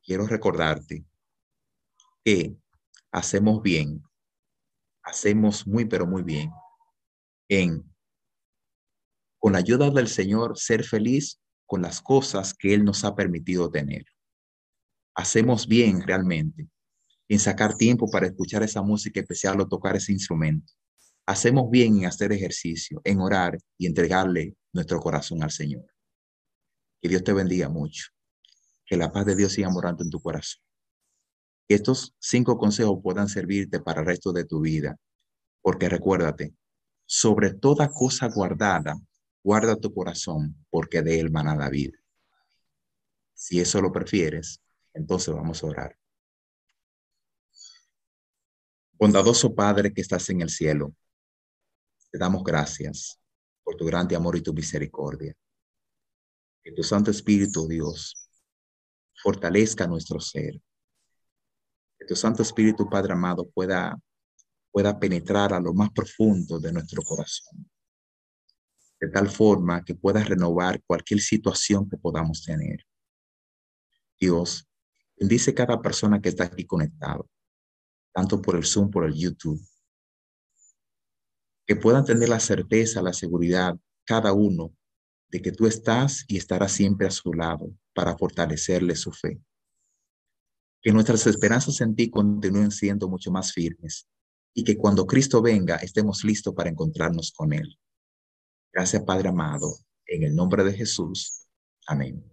quiero 0.03 0.27
recordarte 0.27 1.03
que 2.23 2.55
hacemos 3.11 3.63
bien, 3.63 4.03
hacemos 5.01 5.65
muy, 5.65 5.85
pero 5.85 6.05
muy 6.05 6.21
bien 6.21 6.51
en, 7.49 7.83
con 9.39 9.53
la 9.53 9.59
ayuda 9.59 9.89
del 9.89 10.07
Señor, 10.07 10.57
ser 10.57 10.83
feliz 10.83 11.41
con 11.65 11.81
las 11.81 11.99
cosas 11.99 12.53
que 12.53 12.75
Él 12.75 12.85
nos 12.85 13.03
ha 13.03 13.15
permitido 13.15 13.71
tener. 13.71 14.05
Hacemos 15.15 15.67
bien 15.67 16.01
realmente 16.01 16.69
en 17.27 17.39
sacar 17.39 17.75
tiempo 17.75 18.09
para 18.11 18.27
escuchar 18.27 18.61
esa 18.61 18.83
música 18.83 19.19
especial 19.19 19.59
o 19.61 19.67
tocar 19.67 19.95
ese 19.95 20.11
instrumento. 20.11 20.71
Hacemos 21.31 21.71
bien 21.71 21.97
en 21.97 22.07
hacer 22.07 22.33
ejercicio, 22.33 22.99
en 23.05 23.21
orar 23.21 23.57
y 23.77 23.87
entregarle 23.87 24.53
nuestro 24.73 24.99
corazón 24.99 25.41
al 25.41 25.49
Señor. 25.49 25.85
Que 27.01 27.07
Dios 27.07 27.23
te 27.23 27.31
bendiga 27.31 27.69
mucho. 27.69 28.09
Que 28.85 28.97
la 28.97 29.13
paz 29.13 29.25
de 29.25 29.37
Dios 29.37 29.53
siga 29.53 29.69
morando 29.69 30.03
en 30.03 30.09
tu 30.09 30.19
corazón. 30.19 30.61
Que 31.69 31.75
estos 31.75 32.13
cinco 32.19 32.57
consejos 32.57 32.99
puedan 33.01 33.29
servirte 33.29 33.79
para 33.79 34.01
el 34.01 34.07
resto 34.07 34.33
de 34.33 34.43
tu 34.43 34.59
vida. 34.59 34.97
Porque 35.61 35.87
recuérdate, 35.87 36.53
sobre 37.05 37.53
toda 37.53 37.89
cosa 37.89 38.27
guardada, 38.27 38.99
guarda 39.41 39.77
tu 39.77 39.93
corazón, 39.93 40.65
porque 40.69 41.01
de 41.01 41.17
él 41.17 41.31
mana 41.31 41.55
la 41.55 41.69
vida. 41.69 41.97
Si 43.33 43.61
eso 43.61 43.81
lo 43.81 43.93
prefieres, 43.93 44.61
entonces 44.93 45.33
vamos 45.33 45.63
a 45.63 45.67
orar. 45.67 45.97
Bondadoso 48.99 49.55
Padre 49.55 49.93
que 49.93 50.01
estás 50.01 50.29
en 50.29 50.41
el 50.41 50.49
cielo, 50.49 50.93
te 52.11 52.17
damos 52.17 52.43
gracias 52.43 53.19
por 53.63 53.75
tu 53.75 53.85
grande 53.85 54.15
amor 54.15 54.35
y 54.35 54.41
tu 54.41 54.53
misericordia. 54.53 55.33
Que 56.63 56.71
tu 56.71 56.83
Santo 56.83 57.09
Espíritu, 57.11 57.67
Dios, 57.67 58.29
fortalezca 59.23 59.87
nuestro 59.87 60.19
ser. 60.19 60.61
Que 61.97 62.05
tu 62.05 62.15
Santo 62.15 62.43
Espíritu, 62.43 62.89
Padre 62.89 63.13
amado, 63.13 63.49
pueda, 63.49 63.97
pueda 64.71 64.99
penetrar 64.99 65.53
a 65.53 65.59
lo 65.59 65.73
más 65.73 65.89
profundo 65.91 66.59
de 66.59 66.73
nuestro 66.73 67.01
corazón. 67.01 67.69
De 68.99 69.09
tal 69.09 69.29
forma 69.29 69.83
que 69.83 69.95
pueda 69.95 70.23
renovar 70.23 70.83
cualquier 70.83 71.21
situación 71.21 71.89
que 71.89 71.97
podamos 71.97 72.43
tener. 72.43 72.85
Dios, 74.19 74.67
Bendice 75.21 75.53
cada 75.53 75.79
persona 75.79 76.19
que 76.19 76.29
está 76.29 76.45
aquí 76.45 76.65
conectado, 76.65 77.29
tanto 78.11 78.41
por 78.41 78.55
el 78.55 78.65
Zoom, 78.65 78.89
por 78.89 79.05
el 79.05 79.13
YouTube. 79.13 79.61
Que 81.71 81.77
puedan 81.77 82.03
tener 82.03 82.27
la 82.27 82.41
certeza, 82.41 83.01
la 83.01 83.13
seguridad, 83.13 83.79
cada 84.03 84.33
uno, 84.33 84.75
de 85.29 85.41
que 85.41 85.53
tú 85.53 85.67
estás 85.67 86.25
y 86.27 86.35
estarás 86.35 86.73
siempre 86.73 87.07
a 87.07 87.11
su 87.11 87.31
lado 87.31 87.73
para 87.93 88.17
fortalecerle 88.17 88.93
su 88.97 89.13
fe. 89.13 89.39
Que 90.81 90.91
nuestras 90.91 91.25
esperanzas 91.27 91.79
en 91.79 91.95
ti 91.95 92.09
continúen 92.09 92.71
siendo 92.71 93.07
mucho 93.07 93.31
más 93.31 93.53
firmes 93.53 94.05
y 94.53 94.65
que 94.65 94.75
cuando 94.75 95.07
Cristo 95.07 95.41
venga 95.41 95.77
estemos 95.77 96.25
listos 96.25 96.53
para 96.53 96.69
encontrarnos 96.69 97.31
con 97.31 97.53
Él. 97.53 97.79
Gracias, 98.73 99.03
Padre 99.05 99.29
amado, 99.29 99.73
en 100.07 100.23
el 100.23 100.35
nombre 100.35 100.65
de 100.65 100.73
Jesús. 100.73 101.47
Amén. 101.87 102.30